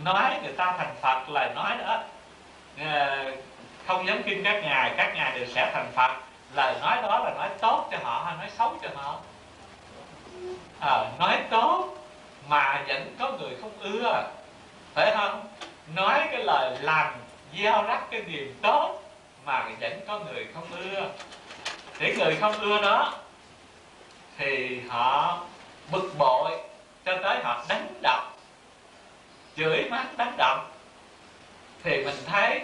nói 0.05 0.31
người 0.43 0.53
ta 0.53 0.75
thành 0.79 0.95
phật 1.01 1.29
là 1.29 1.53
nói 1.55 1.77
đó 1.79 2.03
ờ, 2.81 3.25
không 3.87 4.07
dám 4.07 4.23
kinh 4.23 4.45
các 4.45 4.63
ngài 4.63 4.95
các 4.97 5.13
ngài 5.15 5.39
đều 5.39 5.47
sẽ 5.47 5.71
thành 5.75 5.93
phật. 5.95 6.17
Lời 6.55 6.75
nói 6.81 7.03
đó 7.03 7.19
là 7.25 7.35
nói 7.35 7.49
tốt 7.61 7.89
cho 7.91 7.99
họ 8.03 8.23
hay 8.27 8.37
nói 8.37 8.49
xấu 8.59 8.77
cho 8.83 8.89
họ? 8.95 9.21
À, 10.85 11.11
nói 11.19 11.39
tốt 11.51 11.97
mà 12.49 12.85
vẫn 12.89 13.17
có 13.19 13.33
người 13.33 13.57
không 13.61 13.73
ưa. 13.81 14.25
Phải 14.95 15.15
không? 15.17 15.47
Nói 15.95 16.29
cái 16.33 16.45
lời 16.45 16.79
lành 16.81 17.19
gieo 17.59 17.83
rắc 17.83 18.11
cái 18.11 18.23
niềm 18.27 18.55
tốt 18.63 19.03
mà 19.45 19.69
vẫn 19.81 20.01
có 20.07 20.19
người 20.19 20.47
không 20.55 20.67
ưa. 20.71 21.09
Để 21.99 22.15
người 22.19 22.37
không 22.41 22.53
ưa 22.53 22.83
đó 22.83 23.15
thì 24.39 24.81
họ 24.89 25.39
bực 25.91 26.15
bội 26.19 26.51
cho 27.05 27.19
tới 27.23 27.39
họ 27.45 27.65
đánh 27.69 27.87
đập. 28.03 28.25
Chửi 29.57 29.85
mắng 29.91 30.07
đánh 30.17 30.35
đập. 30.37 30.59
Thì 31.83 32.05
mình 32.05 32.17
thấy 32.27 32.61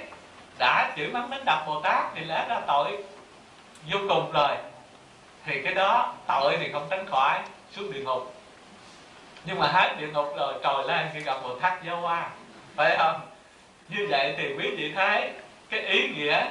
đã 0.58 0.92
chửi 0.96 1.06
mắng 1.06 1.30
đánh 1.30 1.44
đập 1.44 1.64
bồ 1.66 1.80
tát 1.80 2.04
thì 2.14 2.24
lẽ 2.24 2.46
ra 2.48 2.60
tội 2.66 3.04
vô 3.90 3.98
cùng 4.08 4.32
rồi. 4.32 4.56
Thì 5.46 5.62
cái 5.62 5.74
đó 5.74 6.14
tội 6.26 6.56
thì 6.60 6.72
không 6.72 6.86
tránh 6.90 7.06
khỏi 7.06 7.40
xuống 7.72 7.92
địa 7.92 8.00
ngục. 8.00 8.34
Nhưng 9.44 9.58
mà 9.58 9.66
hết 9.66 9.96
địa 9.98 10.08
ngục 10.08 10.32
rồi, 10.36 10.54
trời 10.62 10.84
lên 10.88 11.08
khi 11.14 11.20
gặp 11.20 11.36
bồ 11.42 11.58
tát 11.58 11.84
giáo 11.84 11.96
hoa. 11.96 12.30
Phải 12.76 12.96
không? 12.98 13.20
Như 13.88 14.06
vậy 14.10 14.34
thì 14.38 14.54
quý 14.58 14.70
vị 14.76 14.92
thấy 14.94 15.30
cái 15.70 15.80
ý 15.80 16.08
nghĩa 16.08 16.46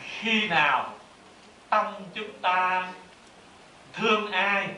khi 0.00 0.48
nào 0.48 0.94
tâm 1.68 1.86
chúng 2.14 2.38
ta 2.42 2.88
thương 3.92 4.32
ai, 4.32 4.68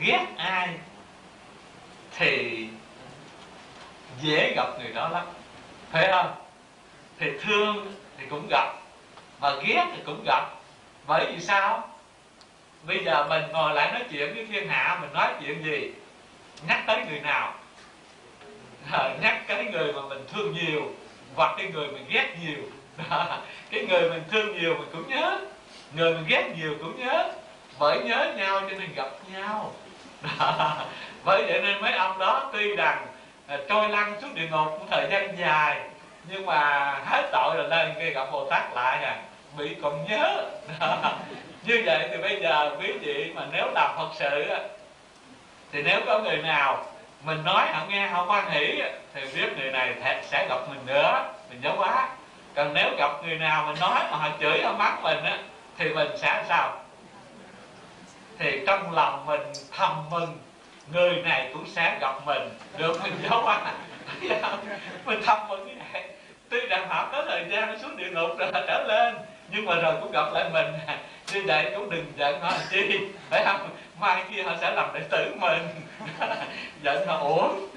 ghét 0.00 0.26
ai 0.36 0.68
thì 2.16 2.66
dễ 4.20 4.52
gặp 4.56 4.66
người 4.78 4.92
đó 4.92 5.08
lắm. 5.08 5.26
Phải 5.92 6.08
không? 6.10 6.34
Thì 7.18 7.26
thương 7.42 7.94
thì 8.18 8.26
cũng 8.30 8.48
gặp, 8.50 8.74
mà 9.40 9.54
ghét 9.66 9.84
thì 9.96 10.02
cũng 10.06 10.24
gặp. 10.26 10.50
Bởi 11.06 11.26
vì 11.32 11.40
sao? 11.40 11.87
Bây 12.88 13.04
giờ 13.04 13.26
mình 13.28 13.42
ngồi 13.52 13.74
lại 13.74 13.92
nói 13.92 14.02
chuyện 14.10 14.34
với 14.34 14.46
thiên 14.50 14.68
hạ 14.68 14.98
mình 15.00 15.12
nói 15.12 15.32
chuyện 15.40 15.64
gì? 15.64 15.90
Nhắc 16.68 16.82
tới 16.86 17.04
người 17.08 17.20
nào? 17.20 17.54
À, 18.92 19.10
nhắc 19.22 19.42
cái 19.48 19.64
người 19.64 19.92
mà 19.92 20.02
mình 20.08 20.24
thương 20.32 20.54
nhiều 20.54 20.82
hoặc 21.34 21.54
cái 21.58 21.66
người 21.66 21.88
mình 21.88 22.06
ghét 22.08 22.34
nhiều. 22.42 22.62
Cái 23.70 23.86
người 23.88 24.10
mình 24.10 24.22
thương 24.30 24.58
nhiều 24.58 24.74
mình 24.78 24.88
cũng 24.92 25.08
nhớ 25.08 25.40
người 25.94 26.14
mình 26.14 26.24
ghét 26.28 26.52
nhiều 26.56 26.74
cũng 26.82 27.04
nhớ. 27.04 27.32
Bởi 27.78 27.98
nhớ 27.98 28.34
nhau 28.36 28.60
cho 28.60 28.76
nên 28.78 28.94
gặp 28.94 29.08
nhau. 29.32 29.72
Bởi 31.24 31.44
vậy 31.48 31.60
nên 31.62 31.80
mấy 31.80 31.92
ông 31.92 32.18
đó 32.18 32.50
tuy 32.52 32.76
rằng 32.76 33.06
à, 33.46 33.56
trôi 33.68 33.88
lăn 33.88 34.20
xuống 34.20 34.34
địa 34.34 34.48
ngục 34.50 34.66
một 34.80 34.86
thời 34.90 35.08
gian 35.10 35.38
dài 35.38 35.80
nhưng 36.28 36.46
mà 36.46 36.90
hết 37.06 37.28
tội 37.32 37.56
rồi 37.56 37.68
lên 37.68 37.94
kia 37.98 38.10
gặp 38.10 38.28
bồ 38.32 38.50
tát 38.50 38.74
lại 38.74 39.04
à 39.04 39.16
bị 39.58 39.76
còn 39.82 40.04
nhớ. 40.08 40.44
Như 41.62 41.82
vậy 41.86 42.08
thì 42.10 42.16
bây 42.22 42.40
giờ 42.40 42.76
quý 42.80 42.92
vị 42.92 43.32
mà 43.34 43.46
nếu 43.52 43.70
làm 43.74 43.90
phật 43.96 44.10
sự 44.18 44.46
thì 45.72 45.82
nếu 45.82 46.00
có 46.06 46.18
người 46.18 46.36
nào 46.36 46.84
mình 47.24 47.44
nói 47.44 47.66
họ 47.72 47.86
nghe, 47.88 48.06
họ 48.06 48.26
quan 48.28 48.50
hỷ 48.50 48.82
thì 49.14 49.20
biết 49.34 49.48
người 49.58 49.70
này 49.70 49.94
sẽ 50.22 50.46
gặp 50.48 50.68
mình 50.68 50.86
nữa. 50.86 51.34
Mình 51.50 51.60
nhớ 51.60 51.72
quá. 51.76 52.08
Còn 52.54 52.74
nếu 52.74 52.90
gặp 52.98 53.10
người 53.24 53.34
nào 53.34 53.66
mình 53.66 53.80
nói 53.80 54.00
mà 54.10 54.16
họ 54.16 54.28
chửi, 54.40 54.62
họ 54.62 54.72
mắng 54.72 55.02
mình 55.02 55.24
á, 55.24 55.38
thì 55.78 55.88
mình 55.88 56.08
sẽ 56.16 56.44
sao? 56.48 56.80
Thì 58.38 58.60
trong 58.66 58.94
lòng 58.94 59.26
mình 59.26 59.40
thầm 59.72 60.10
mừng, 60.10 60.38
người 60.92 61.22
này 61.22 61.50
cũng 61.52 61.66
sẽ 61.66 61.98
gặp 62.00 62.26
mình. 62.26 62.50
Được, 62.76 63.02
mình 63.02 63.12
nhớ 63.22 63.40
quá. 63.44 63.72
Mình 65.04 65.20
thầm 65.26 65.48
mừng 65.48 65.66
như 65.66 65.74
vậy 65.92 66.02
tuy 66.50 66.60
rằng 66.60 66.88
họ 66.88 67.08
có 67.12 67.24
thời 67.28 67.44
gian 67.50 67.78
xuống 67.78 67.96
địa 67.96 68.10
ngục 68.10 68.38
rồi 68.38 68.50
trở 68.66 68.84
lên. 68.88 69.14
Nhưng 69.50 69.64
mà 69.64 69.74
rồi 69.74 69.94
cũng 70.00 70.12
gặp 70.12 70.32
lại 70.32 70.50
mình. 70.52 70.66
Như 71.34 71.42
vậy 71.46 71.72
cũng 71.74 71.90
đừng 71.90 72.12
giận 72.16 72.40
họ 72.40 72.52
chi. 72.70 72.98
Phải 73.30 73.44
không? 73.44 73.70
Mai 74.00 74.22
kia 74.34 74.42
họ 74.42 74.52
sẽ 74.60 74.70
làm 74.70 74.94
đệ 74.94 75.00
tử 75.10 75.34
mình. 75.40 75.68
Giận 76.82 77.06
họ 77.06 77.18
uổng. 77.18 77.68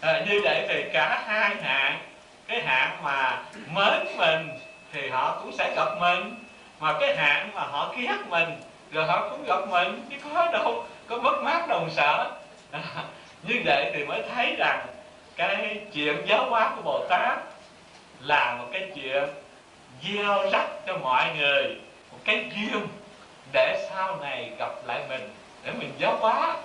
À, 0.00 0.24
như 0.28 0.40
vậy 0.44 0.66
thì 0.68 0.84
cả 0.92 1.22
hai 1.26 1.56
hạng 1.62 1.98
cái 2.48 2.60
hạng 2.60 3.02
mà 3.02 3.42
mến 3.74 4.16
mình 4.16 4.48
thì 4.92 5.08
họ 5.08 5.40
cũng 5.42 5.52
sẽ 5.52 5.74
gặp 5.76 5.88
mình. 6.00 6.34
Mà 6.80 6.94
cái 7.00 7.16
hạng 7.16 7.50
mà 7.54 7.62
họ 7.62 7.94
ghét 7.98 8.16
mình 8.28 8.48
rồi 8.92 9.04
họ 9.04 9.28
cũng 9.28 9.44
gặp 9.46 9.68
mình. 9.68 10.06
Chứ 10.10 10.16
có 10.34 10.50
đâu 10.52 10.84
có 11.08 11.16
mất 11.16 11.42
mát 11.42 11.68
đồng 11.68 11.90
sở 11.90 12.30
à, 12.70 12.80
như 13.42 13.62
vậy 13.64 13.90
thì 13.94 14.04
mới 14.04 14.22
thấy 14.34 14.56
rằng 14.58 14.86
cái 15.36 15.80
chuyện 15.92 16.16
giáo 16.26 16.50
hóa 16.50 16.72
của 16.76 16.82
bồ 16.82 17.06
tát 17.08 17.38
là 18.26 18.56
một 18.58 18.66
cái 18.72 18.90
chuyện 18.94 19.24
gieo 20.02 20.50
rắc 20.52 20.66
cho 20.86 20.96
mọi 20.96 21.24
người, 21.38 21.76
một 22.12 22.18
cái 22.24 22.44
duyên 22.54 22.86
để 23.52 23.88
sau 23.90 24.16
này 24.16 24.50
gặp 24.58 24.72
lại 24.86 25.00
mình, 25.08 25.30
để 25.64 25.72
mình 25.78 25.90
giáo 25.98 26.16
hóa. 26.20 26.56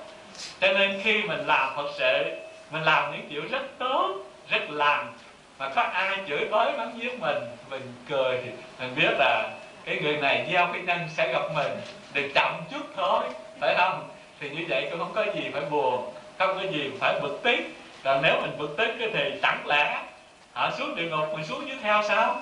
Cho 0.61 0.73
nên 0.73 1.01
khi 1.03 1.23
mình 1.23 1.45
làm 1.45 1.75
phật 1.75 1.91
sự, 1.97 2.23
mình 2.71 2.83
làm 2.83 3.11
những 3.11 3.27
chuyện 3.29 3.47
rất 3.47 3.63
tốt, 3.79 4.15
rất 4.49 4.69
lành, 4.69 5.13
mà 5.59 5.69
có 5.69 5.81
ai 5.81 6.17
chửi 6.27 6.45
bới 6.51 6.71
mắng 6.77 6.91
giết 6.95 7.19
mình 7.19 7.37
mình 7.69 7.93
cười 8.09 8.41
mình 8.79 8.95
biết 8.95 9.11
là 9.17 9.49
cái 9.85 9.99
người 10.01 10.17
này 10.17 10.47
gieo 10.51 10.67
cái 10.73 10.81
nhân 10.81 10.99
sẽ 11.15 11.33
gặp 11.33 11.41
mình 11.55 11.71
được 12.13 12.29
chậm 12.35 12.61
chút 12.71 12.85
thôi, 12.95 13.23
phải 13.61 13.75
không? 13.77 14.09
Thì 14.39 14.49
như 14.49 14.65
vậy 14.69 14.87
cũng 14.91 14.99
không 14.99 15.13
có 15.13 15.25
gì 15.35 15.49
phải 15.53 15.61
buồn, 15.69 16.13
không 16.39 16.57
có 16.57 16.61
gì 16.71 16.91
phải 16.99 17.19
bực 17.21 17.39
tức. 17.43 17.57
Còn 18.03 18.21
nếu 18.21 18.41
mình 18.41 18.57
bực 18.57 18.77
tức 18.77 18.89
thì 19.13 19.31
chẳng 19.41 19.63
lẽ 19.67 20.03
họ 20.53 20.71
xuống 20.77 20.95
địa 20.95 21.09
ngục, 21.09 21.33
mình 21.33 21.45
xuống 21.45 21.67
dưới 21.67 21.77
theo 21.81 22.01
sao? 22.07 22.41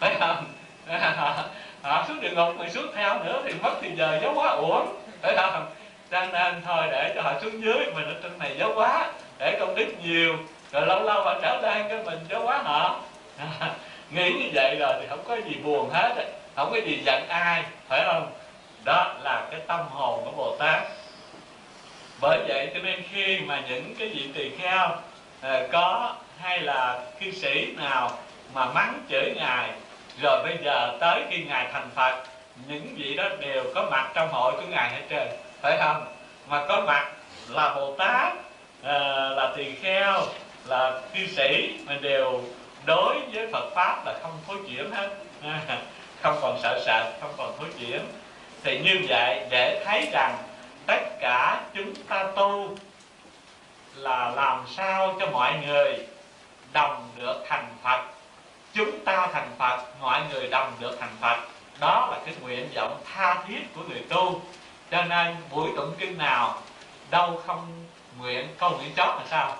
Phải 0.00 0.14
không? 0.20 0.44
Họ 1.82 2.04
xuống 2.08 2.20
địa 2.20 2.30
ngục, 2.30 2.48
mình 2.58 2.70
xuống 2.70 2.86
theo 2.94 3.24
nữa 3.24 3.42
thì 3.44 3.54
mất 3.62 3.72
thì 3.82 3.90
giờ 3.96 4.18
giấu 4.22 4.34
quá 4.34 4.48
uổng. 4.48 4.96
Phải 5.22 5.36
không? 5.36 5.66
Cho 6.10 6.26
nên 6.26 6.62
thôi 6.66 6.86
để 6.90 7.12
cho 7.14 7.22
họ 7.22 7.32
xuống 7.42 7.62
dưới, 7.62 7.86
mình 7.94 8.04
ở 8.04 8.14
trên 8.22 8.38
này 8.38 8.56
giấu 8.58 8.72
quá 8.74 9.12
để 9.38 9.56
công 9.60 9.74
đức 9.74 9.86
nhiều. 10.02 10.36
Rồi 10.72 10.86
lâu 10.86 11.02
lâu 11.02 11.22
họ 11.22 11.34
trở 11.42 11.60
lên 11.62 11.88
cái 11.88 11.98
mình 12.04 12.18
giấu 12.30 12.46
quá 12.46 12.62
họ. 12.64 13.00
Nghĩ 14.10 14.32
như 14.32 14.50
vậy 14.54 14.76
rồi 14.80 14.92
thì 15.00 15.06
không 15.08 15.24
có 15.28 15.36
gì 15.36 15.54
buồn 15.64 15.90
hết 15.90 16.14
không 16.58 16.70
có 16.70 16.76
gì 16.76 17.02
giận 17.04 17.28
ai, 17.28 17.64
phải 17.88 18.04
không? 18.04 18.32
Đó 18.84 19.14
là 19.22 19.48
cái 19.50 19.60
tâm 19.66 19.80
hồn 19.90 20.20
của 20.24 20.30
bồ 20.36 20.56
tát. 20.58 20.82
Bởi 22.20 22.38
vậy 22.48 22.70
cho 22.74 22.80
nên 22.80 23.02
khi 23.12 23.38
mà 23.40 23.62
những 23.68 23.94
cái 23.98 24.08
vị 24.08 24.28
tỳ 24.34 24.50
kheo 24.56 24.88
ờ, 25.40 25.68
có 25.72 26.14
hay 26.40 26.60
là 26.60 27.00
cư 27.20 27.30
sĩ 27.30 27.74
nào 27.76 28.10
mà 28.54 28.66
mắng 28.66 29.02
chửi 29.10 29.34
ngài, 29.36 29.70
rồi 30.22 30.42
bây 30.44 30.58
giờ 30.64 30.96
tới 31.00 31.22
khi 31.30 31.44
ngài 31.44 31.66
thành 31.72 31.90
phật, 31.94 32.24
những 32.66 32.94
vị 32.96 33.14
đó 33.14 33.24
đều 33.40 33.64
có 33.74 33.88
mặt 33.90 34.10
trong 34.14 34.28
hội 34.32 34.52
của 34.52 34.66
ngài 34.68 34.90
hết 34.90 35.02
trơn, 35.10 35.28
phải 35.60 35.78
không? 35.78 36.04
Mà 36.48 36.66
có 36.68 36.80
mặt 36.80 37.12
là 37.48 37.74
bồ 37.74 37.94
tát 37.98 38.32
ờ, 38.82 39.34
là 39.34 39.52
tỳ 39.56 39.74
kheo, 39.74 40.22
là 40.66 41.00
cư 41.14 41.26
sĩ, 41.26 41.78
mà 41.86 41.94
đều 42.00 42.40
đối 42.86 43.18
với 43.32 43.48
phật 43.52 43.70
pháp 43.74 44.06
là 44.06 44.18
không 44.22 44.32
thối 44.46 44.56
chuyển 44.68 44.90
hết. 44.90 45.08
Không 46.22 46.38
còn 46.42 46.58
sợ 46.62 46.82
sệt, 46.86 47.20
không 47.20 47.32
còn 47.36 47.52
thối 47.58 47.68
chuyển. 47.78 48.00
Thì 48.64 48.78
như 48.78 49.06
vậy, 49.08 49.40
để 49.50 49.82
thấy 49.84 50.08
rằng 50.12 50.36
tất 50.86 51.20
cả 51.20 51.60
chúng 51.74 51.94
ta 52.08 52.24
tu 52.36 52.68
là 53.96 54.32
làm 54.36 54.64
sao 54.76 55.16
cho 55.20 55.26
mọi 55.26 55.52
người 55.66 56.06
đồng 56.72 57.10
được 57.16 57.44
thành 57.48 57.66
Phật. 57.82 58.00
Chúng 58.74 59.04
ta 59.04 59.28
thành 59.32 59.50
Phật 59.58 59.82
mọi 60.00 60.20
người 60.32 60.48
đồng 60.48 60.72
được 60.80 60.96
thành 61.00 61.16
Phật. 61.20 61.36
Đó 61.80 62.08
là 62.10 62.18
cái 62.24 62.34
nguyện 62.40 62.68
vọng 62.74 63.00
tha 63.04 63.34
thiết 63.48 63.74
của 63.74 63.82
người 63.88 64.02
tu. 64.08 64.42
Cho 64.90 65.04
nên 65.04 65.36
buổi 65.50 65.70
tụng 65.76 65.94
kinh 65.98 66.18
nào 66.18 66.62
đâu 67.10 67.42
không 67.46 67.84
nguyện 68.18 68.48
câu 68.58 68.70
nguyện 68.70 68.92
chót 68.96 69.08
là 69.08 69.22
sao? 69.30 69.56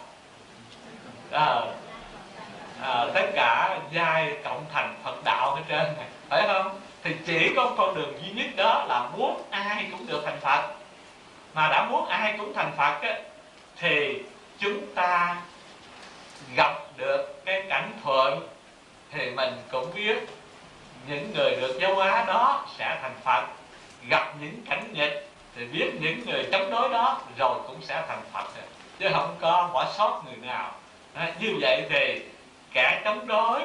À, 1.33 1.61
à, 2.83 3.07
tất 3.15 3.27
cả 3.35 3.79
giai 3.93 4.37
cộng 4.45 4.65
thành 4.73 4.95
Phật 5.05 5.25
đạo 5.25 5.51
ở 5.51 5.61
trên 5.69 5.85
này 5.97 6.07
phải 6.29 6.47
không? 6.47 6.81
Thì 7.05 7.15
chỉ 7.27 7.53
có 7.57 7.75
con 7.77 7.95
đường 7.95 8.23
duy 8.23 8.33
nhất 8.33 8.47
đó 8.57 8.85
là 8.89 9.09
muốn 9.17 9.43
ai 9.51 9.87
cũng 9.91 10.07
được 10.07 10.23
thành 10.25 10.41
Phật. 10.41 10.69
Mà 11.55 11.69
đã 11.69 11.85
muốn 11.85 12.09
ai 12.09 12.35
cũng 12.39 12.55
thành 12.55 12.73
Phật 12.77 13.01
á, 13.03 13.15
thì 13.77 14.23
chúng 14.59 14.95
ta 14.95 15.37
gặp 16.57 16.75
được 16.97 17.45
cái 17.45 17.63
cảnh 17.69 17.93
thuận 18.05 18.49
thì 19.11 19.31
mình 19.31 19.55
cũng 19.71 19.95
biết 19.95 20.17
những 21.09 21.33
người 21.35 21.57
được 21.61 21.79
giáo 21.81 21.95
hóa 21.95 22.25
đó 22.27 22.67
sẽ 22.79 22.99
thành 23.03 23.15
Phật. 23.25 23.45
Gặp 24.09 24.35
những 24.41 24.63
cảnh 24.69 24.93
nghịch 24.93 25.29
thì 25.57 25.65
biết 25.65 25.91
những 26.01 26.21
người 26.27 26.47
chống 26.53 26.71
đối 26.71 26.89
đó 26.89 27.21
rồi 27.39 27.59
cũng 27.67 27.83
sẽ 27.83 28.03
thành 28.09 28.23
Phật 28.33 28.49
chứ 28.99 29.09
không 29.13 29.37
có 29.41 29.71
bỏ 29.73 29.93
sót 29.99 30.23
người 30.27 30.37
nào. 30.47 30.73
À, 31.15 31.33
như 31.41 31.55
vậy 31.61 31.83
thì 31.91 32.23
kẻ 32.73 33.01
chống 33.05 33.27
đối 33.27 33.61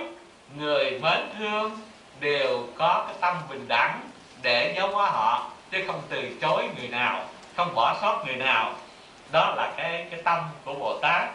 người 0.57 0.99
mến 1.01 1.19
thương 1.37 1.79
đều 2.19 2.67
có 2.77 3.03
cái 3.07 3.15
tâm 3.21 3.37
bình 3.49 3.67
đẳng 3.67 4.01
để 4.41 4.73
giáo 4.77 4.91
hóa 4.91 5.09
họ 5.09 5.49
chứ 5.71 5.83
không 5.87 6.01
từ 6.09 6.29
chối 6.41 6.67
người 6.77 6.87
nào 6.87 7.25
không 7.55 7.75
bỏ 7.75 7.97
sót 8.01 8.23
người 8.25 8.35
nào. 8.35 8.73
Đó 9.31 9.53
là 9.57 9.73
cái 9.77 10.05
cái 10.11 10.21
tâm 10.23 10.39
của 10.65 10.73
bồ 10.73 10.99
tát 11.01 11.29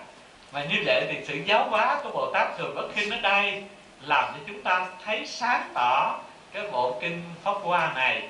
mà 0.52 0.64
như 0.64 0.82
vậy 0.86 1.06
thì 1.10 1.24
sự 1.24 1.34
giáo 1.34 1.68
hóa 1.68 2.00
của 2.02 2.10
bồ 2.10 2.30
tát 2.32 2.58
thường 2.58 2.74
bất 2.74 2.88
khinh 2.94 3.10
ở 3.10 3.20
đây 3.20 3.64
làm 4.00 4.24
cho 4.24 4.40
chúng 4.46 4.62
ta 4.62 4.86
thấy 5.04 5.26
sáng 5.26 5.70
tỏ 5.74 6.18
cái 6.52 6.66
bộ 6.72 6.98
kinh 7.00 7.22
pháp 7.44 7.54
hoa 7.62 7.92
này. 7.94 8.28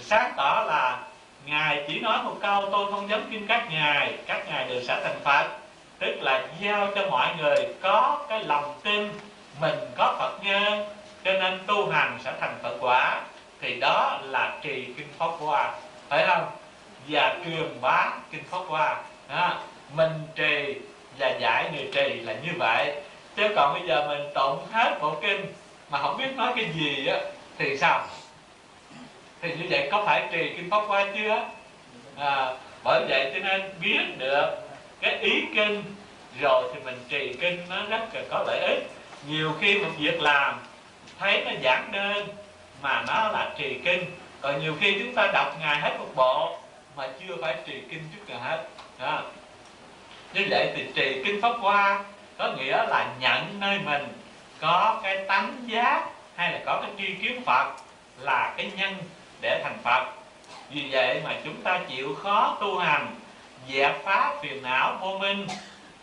Sáng 0.00 0.32
tỏ 0.36 0.64
là 0.66 0.98
ngài 1.46 1.84
chỉ 1.88 2.00
nói 2.00 2.22
một 2.22 2.36
câu 2.40 2.68
tôi 2.72 2.92
không 2.92 3.08
giống 3.08 3.22
kinh 3.30 3.46
các 3.46 3.66
ngài 3.70 4.14
các 4.26 4.48
ngài 4.48 4.68
đều 4.68 4.82
sẽ 4.82 5.00
thành 5.04 5.20
phật. 5.24 5.48
Tức 5.98 6.14
là 6.20 6.46
giao 6.60 6.88
cho 6.94 7.06
mọi 7.10 7.28
người 7.38 7.56
có 7.80 8.26
cái 8.28 8.44
lòng 8.44 8.74
tin 8.82 9.10
mình 9.60 9.78
có 9.96 10.16
phật 10.18 10.44
nhân 10.44 10.88
cho 11.24 11.32
nên 11.32 11.58
tu 11.66 11.90
hành 11.90 12.18
sẽ 12.24 12.32
thành 12.40 12.58
phật 12.62 12.76
quả. 12.80 13.20
Thì 13.60 13.80
đó 13.80 14.18
là 14.22 14.58
trì 14.62 14.84
kinh 14.96 15.08
pháp 15.18 15.30
hoa. 15.38 15.72
Phải 16.08 16.26
không? 16.26 16.46
Và 17.08 17.36
truyền 17.44 17.80
bá 17.80 18.10
kinh 18.30 18.44
pháp 18.44 18.62
hoa. 18.68 18.96
À, 19.28 19.56
mình 19.94 20.12
trì 20.34 20.74
và 21.18 21.30
giải 21.40 21.70
người 21.72 21.88
trì 21.92 22.20
là 22.20 22.32
như 22.32 22.52
vậy. 22.58 22.92
Chứ 23.36 23.48
còn 23.56 23.74
bây 23.74 23.88
giờ 23.88 24.08
mình 24.08 24.28
tụng 24.34 24.66
hết 24.72 24.98
bộ 25.00 25.16
kinh 25.22 25.46
mà 25.90 25.98
không 25.98 26.16
biết 26.18 26.36
nói 26.36 26.52
cái 26.56 26.66
gì 26.74 27.06
á 27.06 27.18
thì 27.58 27.78
sao? 27.78 28.06
Thì 29.42 29.54
như 29.54 29.66
vậy 29.70 29.88
có 29.92 30.04
phải 30.06 30.28
trì 30.32 30.52
kinh 30.56 30.70
pháp 30.70 30.80
qua 30.88 31.06
chưa? 31.16 31.44
À, 32.16 32.54
bởi 32.84 33.04
vậy 33.08 33.30
cho 33.34 33.40
nên 33.48 33.62
biết 33.80 34.18
được 34.18 34.46
cái 35.00 35.18
ý 35.18 35.42
kinh 35.54 35.82
rồi 36.40 36.70
thì 36.74 36.80
mình 36.84 37.04
trì 37.08 37.34
kinh 37.40 37.60
nó 37.68 37.82
rất 37.90 38.14
là 38.14 38.22
có 38.30 38.44
lợi 38.46 38.58
ích. 38.60 38.90
Nhiều 39.28 39.52
khi 39.60 39.78
một 39.78 39.90
việc 39.98 40.20
làm 40.20 40.60
thấy 41.18 41.42
nó 41.44 41.50
giản 41.60 41.88
đơn 41.92 42.28
mà 42.82 43.04
nó 43.06 43.28
là 43.32 43.52
trì 43.58 43.80
kinh. 43.84 44.04
Còn 44.40 44.60
nhiều 44.60 44.74
khi 44.80 44.96
chúng 44.98 45.14
ta 45.14 45.30
đọc 45.32 45.56
ngài 45.60 45.80
hết 45.80 45.96
một 45.98 46.08
bộ 46.14 46.58
mà 46.96 47.08
chưa 47.20 47.36
phải 47.42 47.56
trì 47.66 47.80
kinh 47.90 48.02
chút 48.14 48.28
nào 48.28 48.40
hết. 48.40 48.64
Đó 48.98 49.22
như 50.34 50.46
vậy 50.50 50.72
thì 50.76 50.86
trì 50.94 51.22
kinh 51.24 51.40
pháp 51.42 51.52
hoa 51.58 52.04
có 52.38 52.52
nghĩa 52.52 52.84
là 52.88 53.06
nhận 53.20 53.60
nơi 53.60 53.78
mình 53.78 54.08
có 54.60 55.00
cái 55.02 55.18
tánh 55.28 55.54
giác 55.66 56.04
hay 56.36 56.52
là 56.52 56.60
có 56.66 56.80
cái 56.82 56.90
tri 56.98 57.14
kiến 57.14 57.42
phật 57.46 57.72
là 58.20 58.54
cái 58.56 58.70
nhân 58.76 58.94
để 59.40 59.60
thành 59.64 59.78
phật. 59.84 60.04
Vì 60.70 60.88
vậy 60.90 61.20
mà 61.24 61.34
chúng 61.44 61.62
ta 61.62 61.80
chịu 61.88 62.14
khó 62.22 62.56
tu 62.60 62.78
hành, 62.78 63.14
dẹp 63.68 64.04
phá 64.04 64.34
phiền 64.42 64.62
não 64.62 64.98
vô 65.00 65.18
minh. 65.18 65.46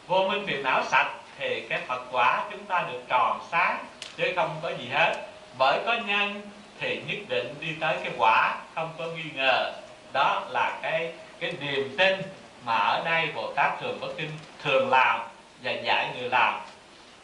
Vô 0.07 0.29
minh 0.29 0.45
phiền 0.47 0.63
não 0.63 0.83
sạch 0.83 1.09
thì 1.37 1.61
cái 1.69 1.79
phật 1.87 2.01
quả 2.11 2.43
chúng 2.51 2.65
ta 2.65 2.85
được 2.91 3.01
tròn 3.07 3.39
sáng, 3.51 3.85
chứ 4.17 4.33
không 4.35 4.59
có 4.63 4.69
gì 4.69 4.87
hết. 4.91 5.27
Bởi 5.57 5.79
có 5.85 5.93
nhân 5.93 6.41
thì 6.79 7.01
nhất 7.07 7.17
định 7.27 7.55
đi 7.59 7.67
tới 7.79 7.97
cái 8.03 8.13
quả, 8.17 8.55
không 8.75 8.89
có 8.97 9.05
nghi 9.05 9.29
ngờ. 9.35 9.73
Đó 10.13 10.41
là 10.49 10.79
cái 10.81 11.13
cái 11.39 11.53
niềm 11.61 11.95
tin 11.97 12.21
mà 12.65 12.75
ở 12.75 13.01
đây 13.05 13.27
bồ 13.35 13.53
tát 13.55 13.79
thường 13.79 13.99
bất 14.01 14.07
kinh 14.17 14.31
thường 14.63 14.89
làm 14.89 15.19
và 15.63 15.71
dạy 15.71 16.09
người 16.19 16.29
làm. 16.29 16.59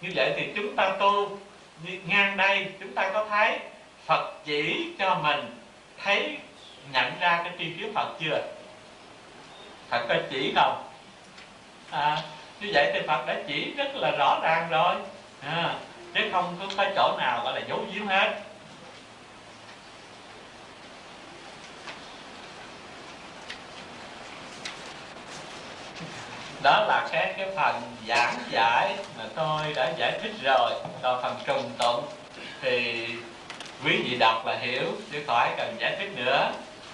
Như 0.01 0.09
vậy 0.15 0.33
thì 0.37 0.53
chúng 0.55 0.75
ta 0.75 0.95
tu 0.99 1.37
ngang 2.05 2.37
đây 2.37 2.67
chúng 2.79 2.93
ta 2.93 3.09
có 3.13 3.25
thấy 3.29 3.59
phật 4.05 4.33
chỉ 4.45 4.87
cho 4.99 5.15
mình 5.23 5.61
thấy 6.03 6.37
nhận 6.93 7.11
ra 7.19 7.41
cái 7.43 7.53
tri 7.59 7.65
kiến 7.65 7.91
phật 7.95 8.07
chưa? 8.19 8.41
Phật 9.89 10.05
có 10.09 10.15
chỉ 10.29 10.53
không? 10.55 10.83
À, 11.91 12.17
như 12.61 12.71
vậy 12.73 12.91
thì 12.93 12.99
phật 13.07 13.25
đã 13.27 13.35
chỉ 13.47 13.73
rất 13.77 13.95
là 13.95 14.11
rõ 14.11 14.39
ràng 14.43 14.67
rồi. 14.69 14.95
À, 15.41 15.75
chứ 16.13 16.29
không 16.31 16.55
có 16.59 16.65
cái 16.77 16.91
chỗ 16.95 17.17
nào 17.17 17.41
gọi 17.43 17.59
là 17.59 17.65
giấu 17.67 17.85
giếm 17.93 18.07
hết. 18.07 18.41
Đó 26.65 26.85
là 26.87 27.07
cái 27.11 27.33
cái 27.37 27.47
phần 27.55 27.81
giảng 28.07 28.37
giải 28.49 28.95
mà 29.17 29.23
tôi 29.35 29.73
đã 29.73 29.91
giải 29.97 30.19
thích 30.21 30.31
rồi. 30.43 30.71
Còn 31.01 31.21
phần 31.21 31.35
trùng 31.45 31.71
tụng 31.77 32.05
thì 32.61 33.07
quý 33.85 34.01
vị 34.03 34.17
đọc 34.19 34.45
là 34.45 34.57
hiểu 34.57 34.83
chứ 35.11 35.23
khỏi 35.27 35.49
cần 35.57 35.75
giải 35.79 35.95
thích 35.99 36.11
nữa. 36.15 36.51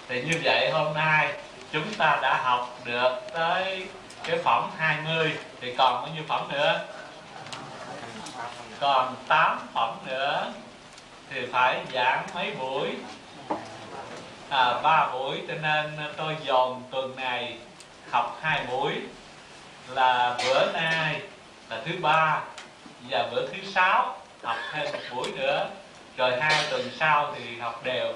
Thì 0.08 0.22
như 0.22 0.40
vậy 0.44 0.70
hôm 0.70 0.94
nay 0.94 1.32
chúng 1.72 1.94
ta 1.98 2.18
đã 2.22 2.40
học 2.42 2.78
được 2.84 3.20
tới 3.34 3.86
cái 4.24 4.38
phẩm 4.44 4.70
20 4.78 5.32
thì 5.60 5.74
còn 5.78 6.02
bao 6.02 6.14
nhiêu 6.14 6.24
phẩm 6.28 6.48
nữa? 6.52 6.80
Còn 8.80 9.14
8 9.28 9.58
phẩm 9.74 9.96
nữa. 10.06 10.52
Thì 11.30 11.46
phải 11.52 11.80
giảng 11.92 12.26
mấy 12.34 12.50
buổi? 12.60 12.88
À, 14.48 14.80
3 14.82 15.08
buổi 15.12 15.42
cho 15.48 15.54
nên 15.54 15.98
tôi 16.16 16.36
dồn 16.44 16.82
tuần 16.90 17.16
này 17.16 17.56
học 18.10 18.38
hai 18.42 18.64
buổi 18.70 18.94
là 19.88 20.36
bữa 20.44 20.72
nay 20.72 21.20
là 21.70 21.80
thứ 21.84 21.92
ba 22.00 22.40
và 23.10 23.28
bữa 23.32 23.46
thứ 23.46 23.58
sáu 23.74 24.16
học 24.42 24.56
thêm 24.72 24.92
một 24.92 24.98
buổi 25.14 25.32
nữa. 25.36 25.68
Rồi 26.16 26.40
hai 26.40 26.64
tuần 26.70 26.90
sau 26.98 27.34
thì 27.36 27.58
học 27.58 27.84
đều. 27.84 28.12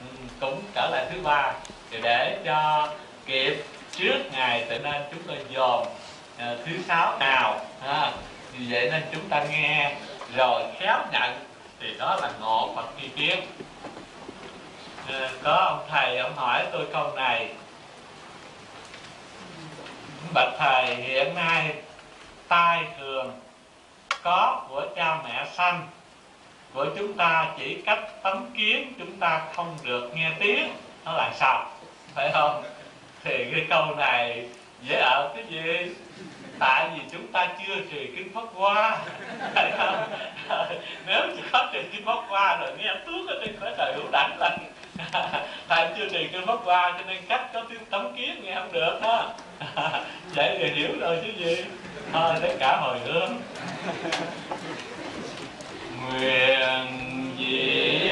Ừ, 0.00 0.06
cũng 0.40 0.62
trở 0.74 0.88
lại 0.92 1.06
thứ 1.12 1.20
ba. 1.22 1.52
Thì 1.90 1.98
để 2.02 2.38
cho 2.44 2.88
kịp 3.26 3.64
trước 3.92 4.18
ngày 4.32 4.66
Tự 4.68 4.78
nên 4.78 5.02
chúng 5.10 5.22
tôi 5.26 5.36
dồn 5.50 5.82
uh, 5.82 6.58
thứ 6.66 6.72
sáu 6.88 7.18
nào 7.18 7.60
ha 7.82 8.12
vì 8.52 8.66
vậy 8.70 8.90
nên 8.90 9.02
chúng 9.12 9.28
ta 9.28 9.44
nghe. 9.44 9.94
Rồi 10.36 10.62
khéo 10.78 10.98
nhận 11.12 11.46
thì 11.80 11.94
đó 11.98 12.18
là 12.22 12.30
ngộ 12.40 12.72
Phật 12.76 12.86
chi 13.00 13.08
kiến. 13.16 13.46
Uh, 15.08 15.30
có 15.42 15.52
ông 15.52 15.86
thầy 15.90 16.18
ông 16.18 16.36
hỏi 16.36 16.64
tôi 16.72 16.86
câu 16.92 17.12
này 17.16 17.48
bạch 20.34 20.52
thầy, 20.58 20.94
hiện 20.94 21.34
nay 21.34 21.74
tai 22.48 22.84
thường 22.98 23.32
có 24.22 24.62
của 24.68 24.86
cha 24.96 25.18
mẹ 25.24 25.46
sanh. 25.52 25.86
Của 26.74 26.86
chúng 26.98 27.12
ta 27.12 27.46
chỉ 27.58 27.82
cách 27.86 28.00
tấm 28.22 28.46
kiến, 28.56 28.92
chúng 28.98 29.16
ta 29.16 29.42
không 29.54 29.76
được 29.84 30.10
nghe 30.14 30.30
tiếng. 30.40 30.68
Nó 31.04 31.12
là 31.12 31.32
sao? 31.34 31.70
Phải 32.14 32.30
không? 32.32 32.62
Thì 33.24 33.50
cái 33.52 33.66
câu 33.68 33.94
này 33.96 34.48
dễ 34.82 34.96
ở 34.96 35.32
cái 35.34 35.44
gì? 35.50 35.94
Tại 36.58 36.88
vì 36.94 37.00
chúng 37.12 37.26
ta 37.32 37.48
chưa 37.58 37.74
trì 37.90 38.10
kinh 38.16 38.34
pháp 38.34 38.44
qua 38.54 38.98
phải 39.54 39.72
không? 39.78 40.12
Nếu 41.06 41.20
chỉ 41.36 41.42
có 41.52 41.70
trì 41.72 41.78
kinh 41.92 42.04
pháp 42.04 42.18
qua 42.28 42.56
rồi 42.56 42.70
nghe 42.78 42.94
tuốt 43.06 43.28
ở 43.28 43.40
trên 43.40 43.56
cõi 43.60 43.74
đời 43.78 43.94
hữu 43.94 44.10
đẳng 44.12 44.36
là 44.38 44.56
thầy 45.68 45.88
chưa 45.96 46.08
trì 46.08 46.28
kinh 46.32 46.46
pháp 46.46 46.58
hoa, 46.64 46.92
cho 46.98 47.04
nên 47.08 47.22
cách 47.28 47.50
có 47.54 47.62
tiếng 47.68 47.84
tấm 47.90 48.16
kiến 48.16 48.42
nghe 48.44 48.54
không 48.54 48.72
được 48.72 48.98
đó 49.02 49.32
vậy 50.34 50.58
thì 50.60 50.70
hiểu 50.70 50.90
rồi 51.00 51.18
chứ 51.24 51.44
gì. 51.44 51.64
Thôi 52.12 52.34
tất 52.42 52.54
cả 52.58 52.76
hồi 52.80 52.98
hướng 53.04 53.32
nguyện 56.10 56.86
gì 57.38 58.10